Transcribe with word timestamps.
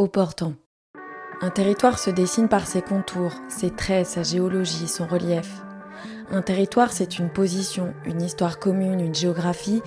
Au 0.00 0.08
portant. 0.08 0.54
Un 1.42 1.50
territoire 1.50 1.98
se 1.98 2.08
dessine 2.08 2.48
par 2.48 2.66
ses 2.66 2.80
contours, 2.80 3.34
ses 3.50 3.68
traits, 3.68 4.06
sa 4.06 4.22
géologie, 4.22 4.88
son 4.88 5.06
relief. 5.06 5.60
Un 6.30 6.40
territoire, 6.40 6.90
c'est 6.90 7.18
une 7.18 7.28
position, 7.28 7.92
une 8.06 8.22
histoire 8.22 8.58
commune, 8.58 9.00
une 9.00 9.14
géographie, 9.14 9.82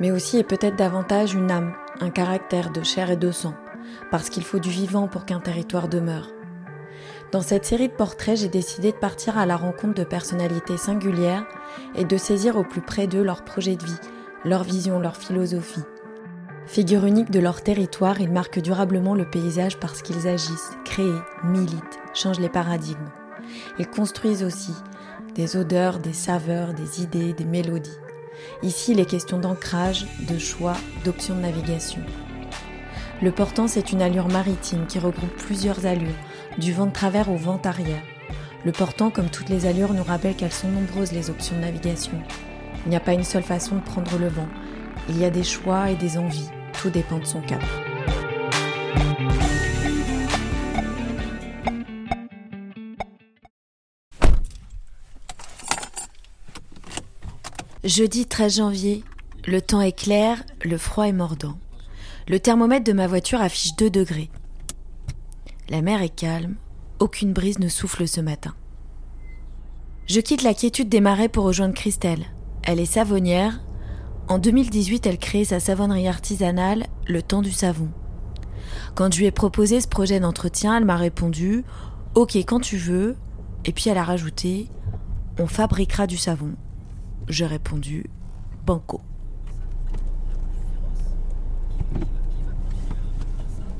mais 0.00 0.10
aussi 0.10 0.38
et 0.38 0.42
peut-être 0.42 0.76
davantage 0.76 1.34
une 1.34 1.50
âme, 1.50 1.74
un 2.00 2.08
caractère 2.08 2.70
de 2.70 2.82
chair 2.82 3.10
et 3.10 3.18
de 3.18 3.30
sang, 3.30 3.52
parce 4.10 4.30
qu'il 4.30 4.42
faut 4.42 4.58
du 4.58 4.70
vivant 4.70 5.06
pour 5.06 5.26
qu'un 5.26 5.40
territoire 5.40 5.88
demeure. 5.88 6.30
Dans 7.30 7.42
cette 7.42 7.66
série 7.66 7.88
de 7.88 7.92
portraits, 7.92 8.38
j'ai 8.38 8.48
décidé 8.48 8.92
de 8.92 8.96
partir 8.96 9.36
à 9.36 9.44
la 9.44 9.58
rencontre 9.58 9.96
de 9.96 10.04
personnalités 10.04 10.78
singulières 10.78 11.44
et 11.94 12.06
de 12.06 12.16
saisir 12.16 12.56
au 12.56 12.64
plus 12.64 12.80
près 12.80 13.06
d'eux 13.06 13.22
leur 13.22 13.44
projet 13.44 13.76
de 13.76 13.84
vie, 13.84 14.00
leur 14.46 14.62
vision, 14.62 14.98
leur 14.98 15.18
philosophie. 15.18 15.84
Figure 16.68 17.06
unique 17.06 17.30
de 17.30 17.40
leur 17.40 17.62
territoire, 17.62 18.20
ils 18.20 18.30
marquent 18.30 18.60
durablement 18.60 19.14
le 19.14 19.24
paysage 19.24 19.78
parce 19.78 20.02
qu'ils 20.02 20.28
agissent, 20.28 20.76
créent, 20.84 21.22
militent, 21.42 21.98
changent 22.12 22.40
les 22.40 22.50
paradigmes. 22.50 23.08
Ils 23.78 23.88
construisent 23.88 24.44
aussi 24.44 24.74
des 25.34 25.56
odeurs, 25.56 25.98
des 25.98 26.12
saveurs, 26.12 26.74
des 26.74 27.02
idées, 27.02 27.32
des 27.32 27.46
mélodies. 27.46 27.98
Ici, 28.62 28.92
il 28.92 29.00
est 29.00 29.06
question 29.06 29.38
d'ancrage, 29.38 30.06
de 30.28 30.36
choix, 30.36 30.74
d'options 31.06 31.34
de 31.36 31.40
navigation. 31.40 32.02
Le 33.22 33.32
portant, 33.32 33.66
c'est 33.66 33.90
une 33.90 34.02
allure 34.02 34.28
maritime 34.28 34.84
qui 34.86 34.98
regroupe 34.98 35.34
plusieurs 35.38 35.86
allures, 35.86 36.14
du 36.58 36.74
vent 36.74 36.86
de 36.86 36.92
travers 36.92 37.30
au 37.30 37.36
vent 37.36 37.60
arrière. 37.64 38.02
Le 38.66 38.72
portant, 38.72 39.08
comme 39.08 39.30
toutes 39.30 39.48
les 39.48 39.64
allures, 39.64 39.94
nous 39.94 40.04
rappelle 40.04 40.36
qu'elles 40.36 40.52
sont 40.52 40.68
nombreuses 40.68 41.12
les 41.12 41.30
options 41.30 41.56
de 41.56 41.62
navigation. 41.62 42.20
Il 42.84 42.90
n'y 42.90 42.96
a 42.96 43.00
pas 43.00 43.14
une 43.14 43.24
seule 43.24 43.42
façon 43.42 43.76
de 43.76 43.80
prendre 43.80 44.18
le 44.18 44.28
vent. 44.28 44.48
Il 45.08 45.18
y 45.18 45.24
a 45.24 45.30
des 45.30 45.44
choix 45.44 45.90
et 45.90 45.96
des 45.96 46.18
envies. 46.18 46.50
Tout 46.80 46.90
dépend 46.90 47.18
de 47.18 47.24
son 47.24 47.40
cadre. 47.40 47.66
Jeudi 57.82 58.26
13 58.26 58.56
janvier, 58.56 59.02
le 59.46 59.60
temps 59.60 59.80
est 59.80 59.92
clair, 59.92 60.44
le 60.62 60.78
froid 60.78 61.08
est 61.08 61.12
mordant. 61.12 61.58
Le 62.28 62.38
thermomètre 62.38 62.84
de 62.84 62.92
ma 62.92 63.06
voiture 63.06 63.40
affiche 63.40 63.74
2 63.76 63.90
degrés. 63.90 64.30
La 65.70 65.82
mer 65.82 66.02
est 66.02 66.14
calme, 66.14 66.54
aucune 67.00 67.32
brise 67.32 67.58
ne 67.58 67.68
souffle 67.68 68.06
ce 68.06 68.20
matin. 68.20 68.54
Je 70.06 70.20
quitte 70.20 70.42
la 70.42 70.54
quiétude 70.54 70.88
des 70.88 71.00
marais 71.00 71.28
pour 71.28 71.44
rejoindre 71.44 71.74
Christelle. 71.74 72.26
Elle 72.62 72.78
est 72.78 72.86
savonnière. 72.86 73.60
En 74.28 74.38
2018, 74.38 75.06
elle 75.06 75.16
crée 75.16 75.44
sa 75.46 75.58
savonnerie 75.58 76.06
artisanale, 76.06 76.84
Le 77.06 77.22
Temps 77.22 77.40
du 77.40 77.50
Savon. 77.50 77.88
Quand 78.94 79.10
je 79.10 79.20
lui 79.20 79.24
ai 79.24 79.30
proposé 79.30 79.80
ce 79.80 79.88
projet 79.88 80.20
d'entretien, 80.20 80.76
elle 80.76 80.84
m'a 80.84 80.96
répondu 80.96 81.64
Ok, 82.14 82.36
quand 82.36 82.60
tu 82.60 82.76
veux. 82.76 83.16
Et 83.64 83.72
puis 83.72 83.88
elle 83.88 83.96
a 83.96 84.04
rajouté 84.04 84.68
On 85.38 85.46
fabriquera 85.46 86.06
du 86.06 86.18
savon. 86.18 86.52
J'ai 87.28 87.46
répondu 87.46 88.04
Banco. 88.66 89.00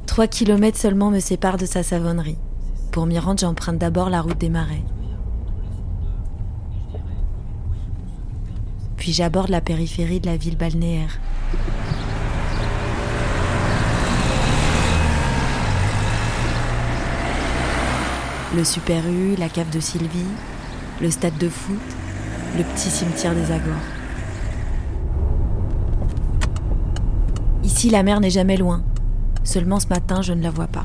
Trois 0.06 0.28
kilomètres 0.28 0.78
seulement 0.78 1.10
me 1.10 1.20
séparent 1.20 1.58
de 1.58 1.66
sa 1.66 1.82
savonnerie. 1.82 2.38
Pour 2.91 3.04
m'y 3.04 3.19
rendre, 3.19 3.41
j'emprunte 3.41 3.76
d'abord 3.76 4.08
la 4.08 4.22
route 4.22 4.38
des 4.38 4.48
marais. 4.48 4.82
J'aborde 9.12 9.48
la 9.48 9.62
périphérie 9.62 10.20
de 10.20 10.27
la 10.27 10.37
ville 10.37 10.56
balnéaire. 10.56 11.19
Le 18.55 18.65
Super 18.65 19.03
U, 19.09 19.34
la 19.37 19.48
cave 19.48 19.70
de 19.70 19.81
Sylvie, 19.81 20.09
le 21.00 21.11
stade 21.11 21.39
de 21.39 21.48
foot, 21.48 21.81
le 22.56 22.65
petit 22.65 22.91
cimetière 22.91 23.34
des 23.34 23.50
Agores. 23.50 23.75
Ici, 27.65 27.88
la 27.91 28.03
mer 28.03 28.21
n'est 28.21 28.31
jamais 28.31 28.56
loin. 28.56 28.82
Seulement 29.43 29.81
ce 29.81 29.88
matin, 29.88 30.21
je 30.21 30.34
ne 30.34 30.43
la 30.43 30.50
vois 30.50 30.66
pas. 30.66 30.84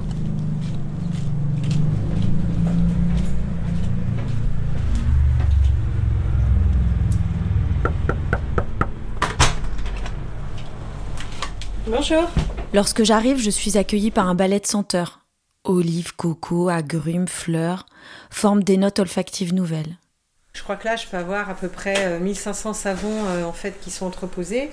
Bonjour. 11.86 12.30
Lorsque 12.74 13.04
j'arrive, 13.04 13.38
je 13.38 13.50
suis 13.50 13.78
accueillie 13.78 14.10
par 14.10 14.30
un 14.30 14.36
balai 14.36 14.62
de 14.62 14.66
senteurs. 14.66 15.20
Olives, 15.66 16.16
coco, 16.16 16.70
agrumes, 16.70 17.28
fleurs 17.28 17.86
forment 18.30 18.64
des 18.64 18.78
notes 18.78 19.00
olfactives 19.00 19.54
nouvelles. 19.54 19.98
Je 20.54 20.64
crois 20.64 20.78
que 20.78 20.86
là, 20.88 20.96
je 20.96 21.08
peux 21.08 21.18
avoir 21.18 21.50
à 21.50 21.56
peu 21.56 21.68
près 21.68 22.20
1500 22.22 22.70
euh, 22.70 22.74
savons 22.74 23.26
euh, 23.26 23.44
en 23.44 23.52
fait 23.52 23.82
qui 23.82 23.92
sont 23.92 24.06
entreposés. 24.06 24.70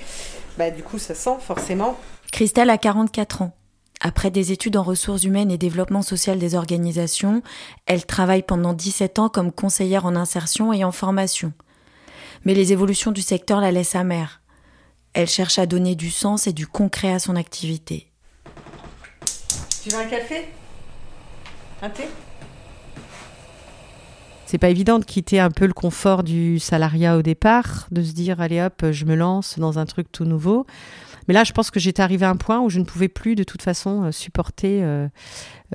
Bah, 0.56 0.70
du 0.70 0.84
coup, 0.84 0.98
ça 0.98 1.16
sent 1.16 1.36
forcément. 1.40 1.98
Christelle 2.30 2.70
a 2.70 2.78
44 2.78 3.42
ans. 3.42 3.56
Après 4.00 4.30
des 4.30 4.52
études 4.52 4.76
en 4.76 4.84
ressources 4.84 5.24
humaines 5.24 5.50
et 5.50 5.58
développement 5.58 6.02
social 6.02 6.38
des 6.38 6.54
organisations, 6.54 7.42
elle 7.86 8.06
travaille 8.06 8.42
pendant 8.42 8.72
17 8.72 9.18
ans 9.18 9.28
comme 9.28 9.50
conseillère 9.50 10.06
en 10.06 10.14
insertion 10.14 10.72
et 10.72 10.84
en 10.84 10.92
formation. 10.92 11.52
Mais 12.44 12.54
les 12.54 12.72
évolutions 12.72 13.10
du 13.10 13.20
secteur 13.20 13.60
la 13.60 13.72
laissent 13.72 13.96
amère. 13.96 14.39
Elle 15.12 15.28
cherche 15.28 15.58
à 15.58 15.66
donner 15.66 15.94
du 15.94 16.10
sens 16.10 16.46
et 16.46 16.52
du 16.52 16.66
concret 16.66 17.12
à 17.12 17.18
son 17.18 17.36
activité. 17.36 18.06
Tu 19.82 19.90
veux 19.90 19.98
un 19.98 20.06
café? 20.06 20.48
Un 21.82 21.90
thé? 21.90 22.04
C'est 24.46 24.58
pas 24.58 24.68
évident 24.68 24.98
de 24.98 25.04
quitter 25.04 25.38
un 25.38 25.50
peu 25.50 25.66
le 25.66 25.72
confort 25.72 26.24
du 26.24 26.58
salariat 26.58 27.16
au 27.16 27.22
départ, 27.22 27.86
de 27.92 28.02
se 28.02 28.12
dire 28.12 28.40
allez 28.40 28.60
hop, 28.60 28.84
je 28.90 29.04
me 29.04 29.14
lance 29.14 29.58
dans 29.58 29.78
un 29.78 29.86
truc 29.86 30.10
tout 30.10 30.24
nouveau. 30.24 30.66
Mais 31.28 31.34
là, 31.34 31.44
je 31.44 31.52
pense 31.52 31.70
que 31.70 31.78
j'étais 31.78 32.02
arrivé 32.02 32.26
à 32.26 32.30
un 32.30 32.36
point 32.36 32.60
où 32.60 32.68
je 32.68 32.80
ne 32.80 32.84
pouvais 32.84 33.06
plus 33.06 33.36
de 33.36 33.44
toute 33.44 33.62
façon 33.62 34.04
euh, 34.04 34.10
supporter 34.10 34.82
euh, 34.82 35.06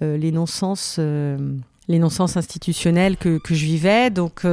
euh, 0.01 0.17
les 0.17 0.33
non-sens, 0.33 0.99
les 0.99 1.99
non-sens 1.99 2.35
institutionnels 2.35 3.15
que, 3.15 3.37
que, 3.37 3.55
je 3.55 3.65
vivais. 3.65 4.09
Donc 4.09 4.45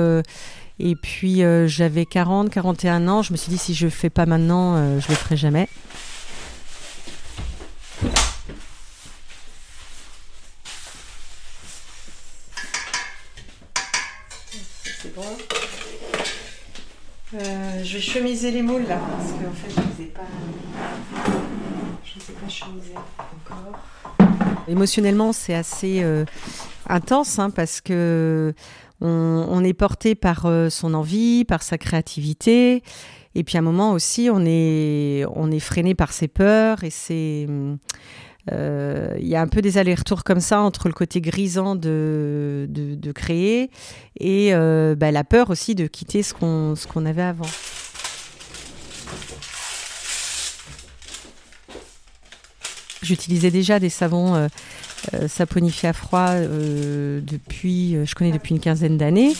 et 0.78 0.96
puis 0.96 1.42
j'avais 1.66 2.06
40, 2.06 2.50
41 2.50 3.08
ans. 3.08 3.22
Je 3.22 3.32
me 3.32 3.36
suis 3.36 3.50
dit 3.50 3.58
si 3.58 3.74
je 3.74 3.86
le 3.86 3.90
fais 3.90 4.10
pas 4.10 4.26
maintenant, 4.26 4.98
je 5.00 5.08
le 5.08 5.14
ferai 5.14 5.36
jamais. 5.36 5.68
Euh, 17.34 17.82
je 17.82 17.94
vais 17.94 18.00
chemiser 18.00 18.50
les 18.50 18.60
moules 18.60 18.84
là, 18.86 18.98
parce 18.98 19.32
qu'en 19.32 19.52
fait, 19.52 19.70
je 19.70 19.80
ne 19.80 19.96
les 19.96 20.04
ai 20.04 20.06
pas, 20.08 20.20
je 22.04 22.14
les 22.14 22.30
ai 22.30 22.34
pas 22.34 22.48
chemisés 22.48 22.94
encore. 22.94 23.78
Émotionnellement, 24.68 25.32
c'est 25.32 25.54
assez 25.54 26.02
euh, 26.02 26.26
intense 26.90 27.38
hein, 27.38 27.48
parce 27.48 27.80
que 27.80 28.52
on, 29.02 29.64
est 29.64 29.72
porté 29.72 30.14
par 30.14 30.46
euh, 30.46 30.70
son 30.70 30.94
envie, 30.94 31.44
par 31.44 31.62
sa 31.62 31.78
créativité, 31.78 32.82
et 33.34 33.44
puis 33.44 33.56
à 33.56 33.60
un 33.60 33.62
moment 33.64 33.92
aussi, 33.92 34.28
on 34.32 34.44
est, 34.44 35.24
freiné 35.60 35.94
par 35.94 36.12
ses 36.12 36.28
peurs 36.28 36.84
et 36.84 36.90
ses 36.90 37.48
euh, 38.50 39.14
il 39.20 39.28
y 39.28 39.36
a 39.36 39.40
un 39.40 39.46
peu 39.46 39.62
des 39.62 39.78
allers-retours 39.78 40.24
comme 40.24 40.40
ça 40.40 40.60
entre 40.60 40.88
le 40.88 40.94
côté 40.94 41.20
grisant 41.20 41.76
de, 41.76 42.66
créer 43.14 43.70
et 44.18 44.52
euh, 44.52 44.96
bah, 44.96 45.12
la 45.12 45.22
peur 45.22 45.50
aussi 45.50 45.76
de 45.76 45.86
quitter 45.86 46.22
ce 46.22 46.34
qu'on 46.34 47.06
avait 47.06 47.22
avant. 47.22 47.46
J'utilisais 53.02 53.50
déjà 53.50 53.80
des 53.80 53.90
savons 53.90 54.48
saponifiés 55.26 55.88
à 55.88 55.92
froid 55.92 56.34
depuis, 56.34 57.96
je 58.04 58.14
connais 58.14 58.32
depuis 58.32 58.54
une 58.54 58.60
quinzaine 58.60 58.96
d'années. 58.96 59.32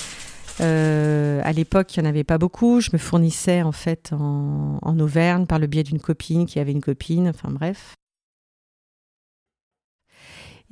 à 0.61 1.53
l'époque, 1.53 1.97
il 1.97 2.01
n'y 2.01 2.07
en 2.07 2.11
avait 2.11 2.25
pas 2.25 2.39
beaucoup. 2.39 2.81
Je 2.81 2.91
me 2.93 2.99
fournissais 2.99 3.63
en 3.63 3.73
fait 3.73 4.11
en, 4.13 4.79
en 4.83 4.99
Auvergne 4.99 5.47
par 5.47 5.59
le 5.59 5.67
biais 5.67 5.83
d'une 5.83 6.01
copine 6.01 6.47
qui 6.47 6.59
avait 6.59 6.73
une 6.73 6.81
copine. 6.81 7.29
Enfin 7.29 7.51
bref. 7.51 7.95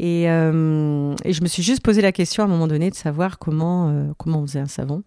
Euh, 0.01 1.15
et, 1.25 1.33
je 1.33 1.43
me 1.43 1.49
suis 1.49 1.63
juste 1.63 1.83
posé 1.83 2.01
la 2.01 2.13
question 2.13 2.43
à 2.43 2.47
un 2.47 2.49
moment 2.49 2.67
donné 2.67 2.91
de 2.91 2.95
savoir 2.95 3.39
comment, 3.39 3.91
euh, 3.91 4.13
comment 4.19 4.41
on 4.41 4.47
faisait 4.47 4.61
un 4.61 4.67
savon. 4.67 5.03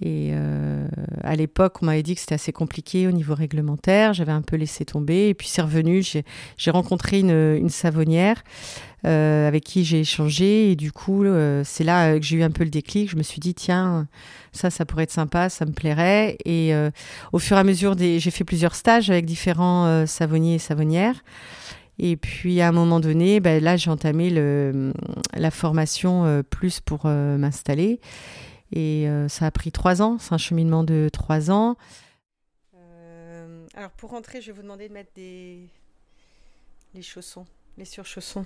Et 0.00 0.30
euh, 0.32 0.86
à 1.24 1.34
l'époque, 1.34 1.82
on 1.82 1.86
m'avait 1.86 2.04
dit 2.04 2.14
que 2.14 2.20
c'était 2.20 2.36
assez 2.36 2.52
compliqué 2.52 3.08
au 3.08 3.10
niveau 3.10 3.34
réglementaire. 3.34 4.14
J'avais 4.14 4.32
un 4.32 4.42
peu 4.42 4.56
laissé 4.56 4.84
tomber. 4.84 5.28
Et 5.28 5.34
puis 5.34 5.48
c'est 5.48 5.62
revenu. 5.62 6.02
J'ai 6.56 6.70
rencontré 6.70 7.20
une, 7.20 7.56
une 7.56 7.68
savonnière 7.68 8.42
avec 9.02 9.64
qui 9.64 9.84
j'ai 9.84 10.00
échangé. 10.00 10.70
Et 10.70 10.76
du 10.76 10.92
coup, 10.92 11.24
c'est 11.64 11.84
là 11.84 12.18
que 12.18 12.24
j'ai 12.24 12.36
eu 12.36 12.42
un 12.42 12.50
peu 12.50 12.62
le 12.62 12.70
déclic. 12.70 13.10
Je 13.10 13.16
me 13.16 13.22
suis 13.22 13.40
dit, 13.40 13.54
tiens, 13.54 14.06
ça, 14.52 14.70
ça 14.70 14.84
pourrait 14.84 15.04
être 15.04 15.10
sympa, 15.10 15.48
ça 15.48 15.66
me 15.66 15.72
plairait. 15.72 16.38
Et 16.44 16.72
au 17.32 17.40
fur 17.40 17.56
et 17.56 17.60
à 17.60 17.64
mesure, 17.64 17.96
j'ai 17.98 18.30
fait 18.30 18.44
plusieurs 18.44 18.76
stages 18.76 19.10
avec 19.10 19.24
différents 19.24 20.06
savonniers 20.06 20.56
et 20.56 20.60
savonnières. 20.60 21.24
Et 22.00 22.16
puis 22.16 22.60
à 22.60 22.68
un 22.68 22.72
moment 22.72 23.00
donné, 23.00 23.40
ben, 23.40 23.60
là 23.60 23.76
j'ai 23.76 23.90
entamé 23.90 24.30
le, 24.30 24.92
la 25.34 25.50
formation 25.50 26.44
plus 26.48 26.78
pour 26.78 27.06
m'installer. 27.06 27.98
Et 28.72 29.08
ça 29.28 29.46
a 29.46 29.50
pris 29.50 29.72
trois 29.72 30.02
ans, 30.02 30.18
c'est 30.18 30.34
un 30.34 30.38
cheminement 30.38 30.84
de 30.84 31.08
trois 31.12 31.50
ans. 31.50 31.76
alors 33.74 33.90
pour 33.92 34.10
rentrer, 34.10 34.40
je 34.40 34.48
vais 34.48 34.52
vous 34.52 34.62
demander 34.62 34.88
de 34.88 34.94
mettre 34.94 35.12
des 35.14 35.68
les 36.94 37.02
chaussons, 37.02 37.46
les 37.76 37.84
surchaussons. 37.84 38.44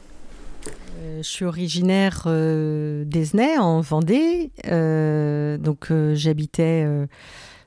Euh, 0.99 1.19
je 1.19 1.29
suis 1.29 1.45
originaire 1.45 2.25
euh, 2.27 3.05
d'Esnay, 3.05 3.59
en 3.59 3.81
Vendée. 3.81 4.51
Euh, 4.67 5.59
donc, 5.59 5.93
j'habitais. 6.15 6.87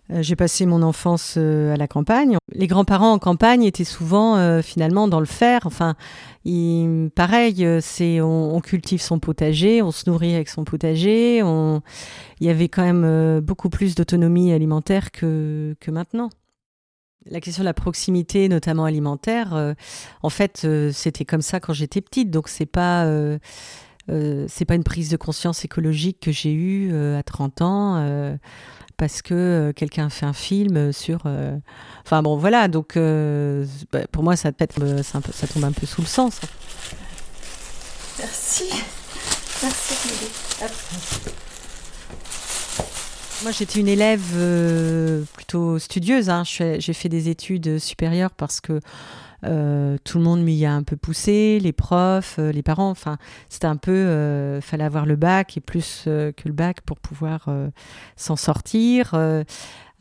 J'ai 0.09 0.35
passé 0.35 0.65
mon 0.65 0.81
enfance 0.81 1.37
à 1.37 1.75
la 1.75 1.87
campagne. 1.87 2.37
Les 2.51 2.67
grands-parents 2.67 3.13
en 3.13 3.19
campagne 3.19 3.63
étaient 3.63 3.83
souvent 3.83 4.61
finalement 4.61 5.07
dans 5.07 5.19
le 5.19 5.25
fer. 5.25 5.61
Enfin, 5.65 5.95
pareil, 7.15 7.67
c'est 7.81 8.21
on, 8.21 8.59
cultive 8.61 9.01
son 9.01 9.19
potager, 9.19 9.81
on 9.81 9.91
se 9.91 10.09
nourrit 10.09 10.35
avec 10.35 10.49
son 10.49 10.63
potager. 10.63 11.41
On, 11.43 11.81
il 12.39 12.47
y 12.47 12.49
avait 12.49 12.69
quand 12.69 12.83
même 12.83 13.39
beaucoup 13.39 13.69
plus 13.69 13.95
d'autonomie 13.95 14.53
alimentaire 14.53 15.11
que, 15.11 15.75
que 15.79 15.91
maintenant. 15.91 16.29
La 17.27 17.41
question 17.41 17.63
de 17.63 17.65
la 17.65 17.73
proximité, 17.73 18.47
notamment 18.49 18.85
alimentaire, 18.85 19.55
euh, 19.55 19.73
en 20.21 20.29
fait, 20.29 20.61
euh, 20.63 20.91
c'était 20.91 21.25
comme 21.25 21.41
ça 21.41 21.59
quand 21.59 21.73
j'étais 21.73 22.01
petite. 22.01 22.29
Donc, 22.29 22.47
c'est 22.47 22.67
pas, 22.67 23.07
euh, 24.09 24.45
c'est 24.47 24.65
pas 24.65 24.75
une 24.75 24.83
prise 24.83 25.09
de 25.09 25.17
conscience 25.17 25.65
écologique 25.65 26.19
que 26.19 26.31
j'ai 26.31 26.53
eue 26.53 26.95
à 27.15 27.23
30 27.23 27.61
ans 27.61 28.37
parce 28.97 29.21
que 29.21 29.73
quelqu'un 29.75 30.09
fait 30.09 30.25
un 30.25 30.33
film 30.33 30.93
sur. 30.93 31.23
Enfin, 32.05 32.21
bon, 32.21 32.37
voilà. 32.37 32.67
Donc, 32.67 32.97
bah, 32.97 34.07
pour 34.11 34.23
moi, 34.23 34.35
ça, 34.35 34.51
ça, 34.57 35.19
ça, 35.33 35.47
tombe 35.47 35.63
un 35.63 35.71
peu 35.71 35.85
sous 35.85 36.01
le 36.01 36.07
sens. 36.07 36.39
Merci. 38.19 38.65
Merci, 39.61 39.95
moi, 43.43 43.51
j'étais 43.51 43.79
une 43.79 43.87
élève 43.87 44.23
euh, 44.35 45.23
plutôt 45.33 45.77
studieuse. 45.77 46.29
Hein. 46.29 46.43
J'ai 46.45 46.93
fait 46.93 47.09
des 47.09 47.29
études 47.29 47.79
supérieures 47.79 48.31
parce 48.31 48.61
que 48.61 48.79
euh, 49.43 49.97
tout 50.03 50.17
le 50.17 50.23
monde 50.23 50.41
m'y 50.41 50.65
a 50.65 50.73
un 50.73 50.83
peu 50.83 50.95
poussé, 50.95 51.59
les 51.61 51.73
profs, 51.73 52.37
euh, 52.39 52.51
les 52.51 52.63
parents. 52.63 52.89
Enfin, 52.89 53.17
c'était 53.49 53.67
un 53.67 53.75
peu, 53.75 54.59
fallait 54.61 54.83
avoir 54.83 55.05
le 55.05 55.15
bac 55.15 55.57
et 55.57 55.61
plus 55.61 56.03
que 56.05 56.33
le 56.45 56.53
bac 56.53 56.81
pour 56.81 56.99
pouvoir 56.99 57.49
s'en 58.15 58.35
sortir. 58.35 59.15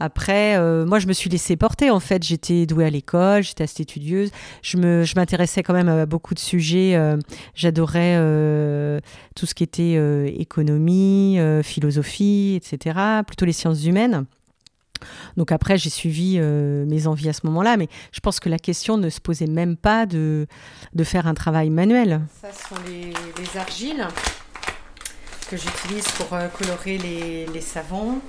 Après, 0.01 0.57
euh, 0.57 0.85
moi, 0.85 0.99
je 0.99 1.07
me 1.07 1.13
suis 1.13 1.31
laissée 1.31 1.57
porter. 1.57 1.91
En 1.91 2.01
fait, 2.01 2.23
j'étais 2.23 2.67
douée 2.67 2.85
à 2.85 2.91
l'école, 2.91 3.43
j'étais 3.43 3.65
assez 3.65 3.83
étudieuse. 3.83 4.31
Je 4.63 4.77
me, 4.77 5.05
je 5.05 5.15
m'intéressais 5.17 5.63
quand 5.63 5.73
même 5.73 5.89
à 5.89 6.07
beaucoup 6.07 6.35
de 6.35 6.41
sujets. 6.41 6.97
Euh, 6.97 7.17
j'adorais 7.55 8.17
euh, 8.19 9.01
tout 9.37 9.47
ce 9.47 9.55
qui 9.55 9.63
était 9.63 9.95
économie, 10.39 11.39
philosophie, 11.63 12.55
etc. 12.57 12.99
Plutôt 13.27 13.45
les 13.45 13.53
sciences 13.53 13.85
humaines. 13.85 14.27
Donc 15.37 15.53
après, 15.53 15.77
j'ai 15.77 15.91
suivi 15.91 16.39
mes 16.39 17.07
envies 17.07 17.29
à 17.29 17.33
ce 17.33 17.47
moment-là, 17.47 17.77
mais 17.77 17.89
je 18.13 18.21
pense 18.21 18.41
que 18.41 18.49
la 18.49 18.59
question 18.59 18.97
ne 18.97 19.11
se 19.11 19.21
posait 19.21 19.47
même 19.47 19.77
pas 19.77 20.07
de, 20.07 20.47
de 20.95 21.05
faire 21.05 21.27
un 21.27 21.35
travail 21.35 21.71
manuel. 21.71 22.21
Ça, 22.41 22.49
sont 22.53 22.81
les, 22.87 23.13
les 23.43 23.59
argiles 23.59 24.07
que 25.51 25.57
j'utilise 25.57 26.05
pour 26.17 26.29
colorer 26.59 26.99
les, 26.99 27.47
les 27.47 27.61
savons. 27.61 28.21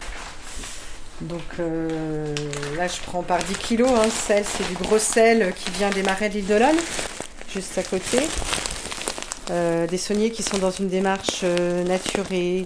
Donc 1.21 1.41
euh, 1.59 2.33
là, 2.77 2.87
je 2.87 2.99
prends 3.05 3.23
par 3.23 3.39
10 3.39 3.53
kilos. 3.55 3.89
Hein, 3.89 4.09
sel, 4.09 4.43
c'est 4.45 4.67
du 4.67 4.75
gros 4.75 4.99
sel 4.99 5.53
qui 5.55 5.71
vient 5.71 5.89
des 5.89 6.03
marais 6.03 6.29
de 6.29 6.35
l'île 6.35 6.47
de 6.47 6.59
juste 7.53 7.77
à 7.77 7.83
côté. 7.83 8.19
Euh, 9.51 9.87
des 9.87 9.97
sauniers 9.97 10.31
qui 10.31 10.43
sont 10.43 10.57
dans 10.57 10.71
une 10.71 10.89
démarche 10.89 11.41
euh, 11.43 11.83
nature, 11.83 12.25
et, 12.31 12.65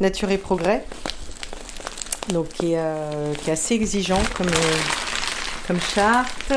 nature 0.00 0.30
et 0.30 0.38
progrès. 0.38 0.84
Donc 2.28 2.48
qui 2.48 2.72
est, 2.72 3.50
assez 3.50 3.74
exigeant 3.74 4.22
comme, 4.36 4.50
comme 5.66 5.80
charte. 5.80 6.52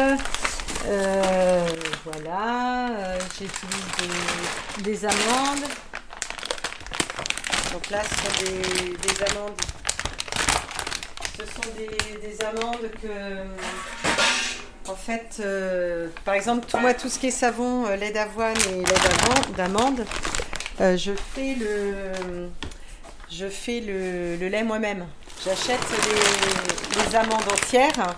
voilà, 2.06 2.90
j'utilise 3.38 4.84
des, 4.84 5.06
amandes. 5.06 5.68
Donc 7.74 7.90
là, 7.90 8.02
ce 8.04 8.16
sont 8.16 8.44
des, 8.44 8.98
des 8.98 9.24
amandes 9.32 9.62
ce 11.38 11.46
sont 11.46 11.70
des, 11.78 12.46
amandes 12.46 12.90
que, 13.02 14.90
en 14.90 14.96
fait, 14.96 15.38
euh, 15.40 16.08
par 16.26 16.34
exemple, 16.34 16.66
moi, 16.80 16.94
tout 16.94 17.10
ce 17.10 17.20
qui 17.20 17.28
est 17.28 17.32
savon, 17.32 17.86
euh, 17.86 17.96
lait 17.96 18.12
d'avoine 18.12 18.58
et 18.70 18.78
lait 18.78 19.56
d'amande, 19.56 20.06
euh, 20.82 20.98
je 20.98 21.12
fais 21.14 21.56
le, 21.60 22.50
je 23.32 23.48
fais 23.48 23.82
le, 23.82 24.48
lait 24.48 24.64
moi-même. 24.64 25.06
J'achète 25.44 25.80
les, 26.96 27.16
amandes 27.16 27.48
entières 27.52 28.16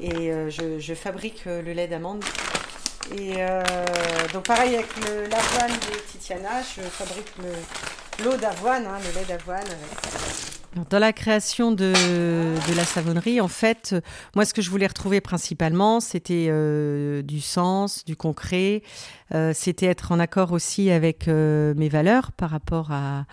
et 0.00 0.32
je, 0.50 0.94
fabrique 0.94 1.44
le 1.44 1.72
lait 1.72 1.88
d'amande. 1.88 2.24
Et 3.16 3.34
donc 4.32 4.44
pareil 4.44 4.76
avec 4.76 4.88
l'avoine 5.30 5.72
de 5.72 6.10
Titiana, 6.10 6.62
je 6.62 6.82
fabrique 6.82 7.32
l'eau 8.24 8.36
d'avoine, 8.36 8.86
hein, 8.86 8.98
le 9.04 9.20
lait 9.20 9.26
d'avoine. 9.26 9.66
Dans 10.88 11.00
la 11.00 11.12
création 11.12 11.72
de, 11.72 11.92
la 12.76 12.84
savonnerie, 12.84 13.40
en 13.40 13.48
fait, 13.48 13.96
moi, 14.36 14.44
ce 14.44 14.54
que 14.54 14.62
je 14.62 14.70
voulais 14.70 14.86
retrouver 14.86 15.20
principalement, 15.20 15.98
c'était 15.98 16.46
euh, 16.48 17.22
du 17.22 17.40
sens, 17.40 18.04
du 18.04 18.14
concret. 18.14 18.82
Euh, 19.34 19.50
c'était 19.52 19.86
être 19.86 20.12
en 20.12 20.20
accord 20.20 20.52
aussi 20.52 20.92
avec 20.92 21.26
euh, 21.26 21.74
mes 21.76 21.88
valeurs 21.88 22.30
par 22.30 22.50
rapport 22.50 22.92
à, 22.92 23.24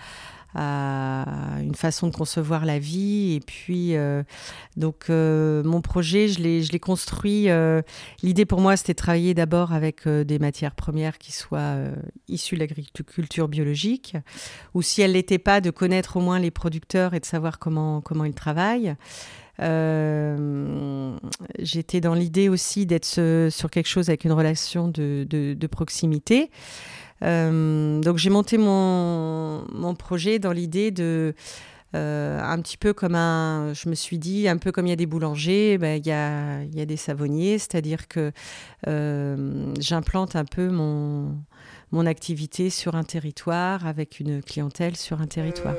à 0.56 1.26
une 1.62 1.76
façon 1.76 2.08
de 2.08 2.16
concevoir 2.16 2.66
la 2.66 2.80
vie. 2.80 3.34
Et 3.34 3.40
puis, 3.40 3.96
euh, 3.96 4.24
donc, 4.76 5.06
euh, 5.10 5.64
mon 5.64 5.82
projet, 5.82 6.28
je 6.28 6.42
l'ai 6.42 6.80
construit. 6.80 7.50
Euh, 7.50 7.82
l'idée 8.24 8.46
pour 8.46 8.62
moi, 8.62 8.78
c'était 8.78 8.94
de 8.94 8.98
travailler 8.98 9.34
d'abord 9.34 9.74
avec 9.74 10.08
des 10.08 10.40
matières 10.40 10.76
premières 10.76 11.18
qui 11.18 11.32
soient 11.32 11.76
issues 12.28 12.56
de 12.56 12.62
l'agriculture 12.62 13.48
biologique, 13.48 14.18
ou 14.74 14.82
si 14.82 15.02
elles 15.02 15.14
n'étaient 15.14 15.38
pas, 15.38 15.62
de 15.62 15.70
connaître 15.70 16.18
au 16.18 16.22
moins 16.22 16.40
les 16.40 16.52
producteurs 16.52 17.14
et 17.14 17.20
de 17.20 17.26
savoir 17.26 17.60
comment, 17.60 18.02
comment 18.02 18.26
ils 18.26 18.34
travaillent. 18.34 18.96
J'étais 21.60 22.00
dans 22.00 22.14
l'idée 22.14 22.48
aussi 22.50 22.86
d'être 22.86 23.50
sur 23.50 23.70
quelque 23.72 23.88
chose 23.88 24.10
avec 24.10 24.24
une 24.24 24.32
relation 24.32 24.88
de 24.88 25.68
proximité. 25.68 26.50
Euh, 27.24 28.00
donc 28.02 28.18
j'ai 28.18 28.30
monté 28.30 28.58
mon, 28.58 29.66
mon, 29.72 29.96
projet 29.96 30.40
dans 30.40 30.52
l'idée 30.52 30.92
de... 30.92 31.34
Euh, 31.96 32.42
un 32.42 32.62
petit 32.62 32.76
peu 32.76 32.92
comme 32.92 33.16
un, 33.16 33.72
je 33.74 33.88
me 33.88 33.96
suis 33.96 34.20
dit, 34.20 34.50
un 34.50 34.58
peu 34.58 34.74
comme 34.74 34.88
il 34.88 34.90
y 34.90 34.94
a 34.94 34.98
des 34.98 35.06
boulangers, 35.06 35.78
ben, 35.78 35.98
il, 35.98 36.06
y 36.06 36.12
a, 36.12 36.64
y 36.64 36.82
a 36.82 36.86
des 36.86 36.98
savonniers, 36.98 37.58
c'est-à-dire 37.60 38.10
que 38.10 38.34
euh, 38.88 39.74
j'implante 39.80 40.36
un 40.36 40.44
peu 40.44 40.68
mon, 40.68 41.38
mon 41.94 42.06
activité 42.06 42.70
sur 42.70 42.96
un 42.96 43.06
territoire 43.06 43.88
avec 43.88 44.20
une 44.20 44.44
clientèle 44.44 44.98
sur 44.98 45.22
un 45.22 45.28
territoire. 45.28 45.76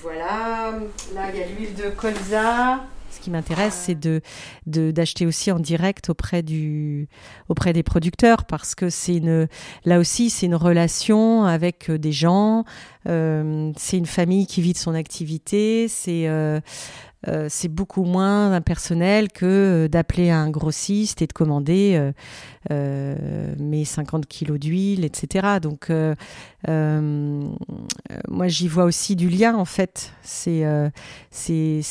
voilà, 0.00 0.78
là 1.12 1.30
il 1.34 1.40
y 1.40 1.42
a 1.42 1.46
l'huile 1.48 1.74
de 1.74 1.90
colza, 1.90 2.84
ce 3.12 3.20
qui 3.20 3.30
m'intéresse, 3.30 3.74
c'est 3.74 3.94
de, 3.94 4.20
d'acheter 4.66 5.26
aussi 5.26 5.52
en 5.52 5.58
direct 5.58 6.10
auprès, 6.10 6.42
du, 6.42 7.08
auprès 7.48 7.72
des 7.72 7.82
producteurs 7.82 8.44
parce 8.44 8.74
que 8.74 8.90
c'est 8.90 9.16
une, 9.16 9.48
là 9.84 9.98
aussi, 9.98 10.30
c'est 10.30 10.46
une 10.46 10.54
relation 10.54 11.44
avec 11.44 11.90
euh, 11.90 11.98
des 11.98 12.12
gens, 12.12 12.64
euh, 13.08 13.72
c'est 13.76 13.98
une 13.98 14.06
famille 14.06 14.46
qui 14.46 14.62
vit 14.62 14.72
de 14.72 14.78
son 14.78 14.94
activité, 14.94 15.88
c'est 15.88 16.26
euh, 16.28 16.60
euh, 17.28 17.46
c'est 17.48 17.68
beaucoup 17.68 18.04
moins 18.04 18.52
impersonnel 18.52 19.30
que 19.30 19.46
euh, 19.46 19.88
d'appeler 19.88 20.30
un 20.30 20.50
grossiste 20.50 21.22
et 21.22 21.28
de 21.28 21.32
commander 21.32 22.12
euh, 22.70 23.54
mes 23.58 23.84
50 23.84 24.26
kilos 24.26 24.58
d'huile, 24.58 25.04
etc. 25.04 25.58
Donc, 25.60 25.90
moi, 28.28 28.48
j'y 28.48 28.68
vois 28.68 28.84
aussi 28.84 29.16
du 29.16 29.28
lien, 29.28 29.54
en 29.56 29.64
fait. 29.64 30.12
C'est 30.22 30.62
une 30.62 31.82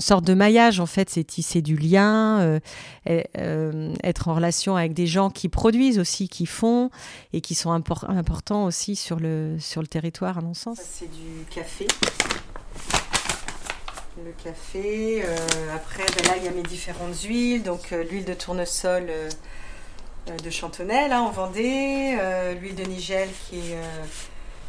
sorte 0.00 0.24
de 0.24 0.34
maillage, 0.34 0.80
en 0.80 0.86
fait. 0.86 1.10
C'est 1.10 1.24
tisser 1.24 1.62
du 1.62 1.76
lien, 1.76 2.60
être 3.06 4.28
en 4.28 4.34
relation 4.34 4.76
avec 4.76 4.94
des 4.94 5.06
gens 5.06 5.30
qui 5.30 5.48
produisent 5.48 5.98
aussi, 5.98 6.28
qui 6.28 6.46
font 6.46 6.90
et 7.32 7.40
qui 7.40 7.54
sont 7.54 7.72
importants 7.72 8.64
aussi 8.64 8.96
sur 8.96 9.18
le, 9.18 9.56
sur 9.58 9.80
le 9.80 9.86
territoire, 9.86 10.38
à 10.38 10.40
mon 10.40 10.54
sens. 10.54 10.78
C'est 10.80 11.10
du 11.10 11.44
café 11.50 11.86
le 14.22 14.32
café. 14.32 15.22
Euh, 15.24 15.36
après, 15.74 16.04
ben 16.16 16.26
là, 16.26 16.34
il 16.36 16.44
y 16.44 16.48
a 16.48 16.50
mes 16.50 16.62
différentes 16.62 17.20
huiles. 17.22 17.62
Donc, 17.62 17.92
euh, 17.92 18.04
l'huile 18.04 18.24
de 18.24 18.34
tournesol 18.34 19.06
euh, 19.08 19.28
de 20.42 20.50
Chantonnay, 20.50 21.08
là, 21.08 21.22
en 21.22 21.30
Vendée. 21.30 22.16
l'huile 22.60 22.74
de 22.74 22.84
Nigel 22.84 23.28
qui 23.48 23.58
est 23.58 23.76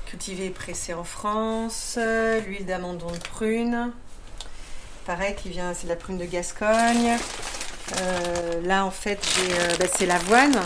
cultivée 0.06 0.48
et 0.48 0.50
pressée 0.50 0.94
en 0.94 1.06
France. 1.06 1.98
l'huile 2.46 2.66
d'amandon 2.66 3.10
de 3.10 3.18
prune. 3.18 3.94
Pareil, 5.06 5.34
qui 5.36 5.50
vient, 5.50 5.74
c'est 5.74 5.86
de 5.86 5.90
la 5.90 5.96
prune 5.96 6.18
de 6.18 6.26
Gascogne. 6.26 7.18
là, 8.64 8.86
en 8.86 8.92
fait, 8.92 9.26
ben, 9.80 9.88
c'est 9.98 10.06
l'avoine. 10.06 10.60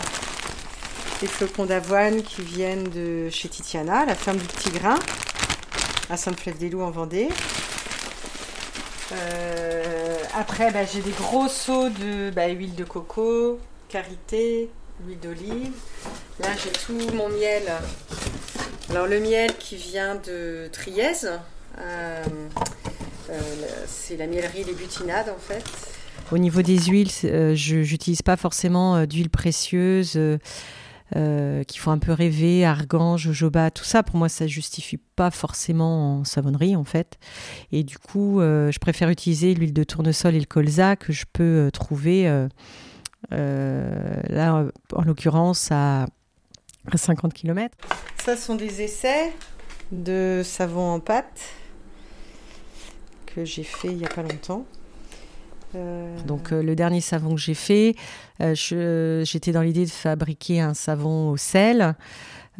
des 1.21 1.27
flocons 1.27 1.65
d'avoine 1.65 2.23
qui 2.23 2.41
viennent 2.41 2.89
de 2.89 3.29
chez 3.29 3.47
Titiana, 3.47 4.05
la 4.07 4.15
ferme 4.15 4.37
du 4.37 4.45
Petit 4.47 4.71
Grain, 4.71 4.97
à 6.09 6.17
Sainte-Flève-des-Loups 6.17 6.81
en 6.81 6.89
Vendée. 6.89 7.29
Euh, 9.11 10.17
après, 10.35 10.71
bah, 10.71 10.85
j'ai 10.85 11.01
des 11.01 11.11
gros 11.11 11.47
seaux 11.47 11.89
de 11.89 12.29
bah, 12.31 12.47
huile 12.47 12.75
de 12.75 12.83
coco, 12.83 13.59
karité, 13.87 14.69
huile 15.05 15.19
d'olive. 15.19 15.71
Là, 16.39 16.49
j'ai 16.63 16.71
tout 16.71 17.15
mon 17.15 17.29
miel. 17.29 17.63
Alors, 18.89 19.07
le 19.07 19.19
miel 19.19 19.55
qui 19.57 19.75
vient 19.75 20.15
de 20.15 20.69
Trièse. 20.71 21.31
Euh, 21.79 22.23
euh, 23.29 23.39
c'est 23.87 24.17
la 24.17 24.27
mielerie 24.27 24.63
Les 24.63 24.73
Butinades, 24.73 25.29
en 25.29 25.39
fait. 25.39 25.63
Au 26.31 26.37
niveau 26.37 26.61
des 26.61 26.77
huiles, 26.77 27.11
je 27.11 27.75
n'utilise 27.75 28.21
pas 28.21 28.37
forcément 28.37 29.05
d'huile 29.05 29.29
précieuse. 29.29 30.19
Qui 31.13 31.79
font 31.79 31.91
un 31.91 31.97
peu 31.97 32.11
rêver, 32.11 32.65
argan, 32.65 33.17
jojoba, 33.17 33.71
tout 33.71 33.83
ça, 33.83 34.03
pour 34.03 34.17
moi, 34.17 34.29
ça 34.29 34.47
justifie 34.47 34.97
pas 34.97 35.31
forcément 35.31 36.19
en 36.19 36.23
savonnerie, 36.23 36.75
en 36.75 36.83
fait. 36.83 37.17
Et 37.71 37.83
du 37.83 37.97
coup, 37.97 38.39
je 38.39 38.79
préfère 38.79 39.09
utiliser 39.09 39.53
l'huile 39.53 39.73
de 39.73 39.83
tournesol 39.83 40.35
et 40.35 40.39
le 40.39 40.45
colza 40.45 40.95
que 40.95 41.11
je 41.11 41.25
peux 41.31 41.69
trouver 41.73 42.47
euh, 43.31 44.21
là, 44.29 44.65
en 44.93 45.01
l'occurrence, 45.03 45.69
à, 45.71 46.05
50 46.93 47.33
km. 47.33 47.77
Ça 48.23 48.35
sont 48.35 48.55
des 48.55 48.81
essais 48.81 49.31
de 49.91 50.41
savon 50.43 50.93
en 50.93 50.99
pâte 50.99 51.41
que 53.27 53.45
j'ai 53.45 53.63
fait 53.63 53.89
il 53.89 53.97
n'y 53.97 54.05
a 54.05 54.09
pas 54.09 54.23
longtemps. 54.23 54.65
Euh, 55.75 56.17
Donc 56.25 56.51
euh, 56.51 56.63
le 56.63 56.75
dernier 56.75 57.01
savon 57.01 57.35
que 57.35 57.41
j'ai 57.41 57.53
fait, 57.53 57.95
j'étais 58.39 59.51
dans 59.51 59.61
l'idée 59.61 59.85
de 59.85 59.91
fabriquer 59.91 60.61
un 60.61 60.73
savon 60.73 61.29
au 61.29 61.37
sel. 61.37 61.95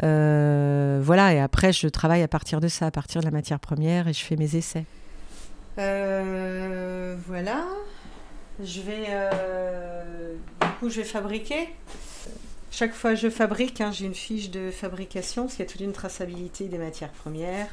voilà, 0.01 1.33
et 1.33 1.39
après 1.39 1.73
je 1.73 1.87
travaille 1.87 2.21
à 2.23 2.27
partir 2.27 2.59
de 2.59 2.67
ça, 2.67 2.87
à 2.87 2.91
partir 2.91 3.21
de 3.21 3.25
la 3.25 3.31
matière 3.31 3.59
première, 3.59 4.07
et 4.07 4.13
je 4.13 4.23
fais 4.23 4.35
mes 4.35 4.55
essais. 4.55 4.85
voilà. 5.75 7.65
Je 8.61 8.81
vais, 8.81 9.05
euh, 9.09 10.35
du 10.61 10.67
coup, 10.79 10.89
je 10.89 10.97
vais 10.97 11.07
fabriquer. 11.07 11.69
Chaque 12.71 12.93
fois 12.93 13.11
que 13.11 13.15
je 13.15 13.29
fabrique, 13.29 13.79
hein, 13.79 13.91
j'ai 13.91 14.05
une 14.05 14.15
fiche 14.15 14.49
de 14.49 14.69
fabrication, 14.69 15.43
parce 15.43 15.55
qu'il 15.55 15.65
y 15.65 15.67
a 15.67 15.71
toute 15.71 15.81
une 15.81 15.93
traçabilité 15.93 16.65
des 16.65 16.77
matières 16.77 17.11
premières. 17.11 17.67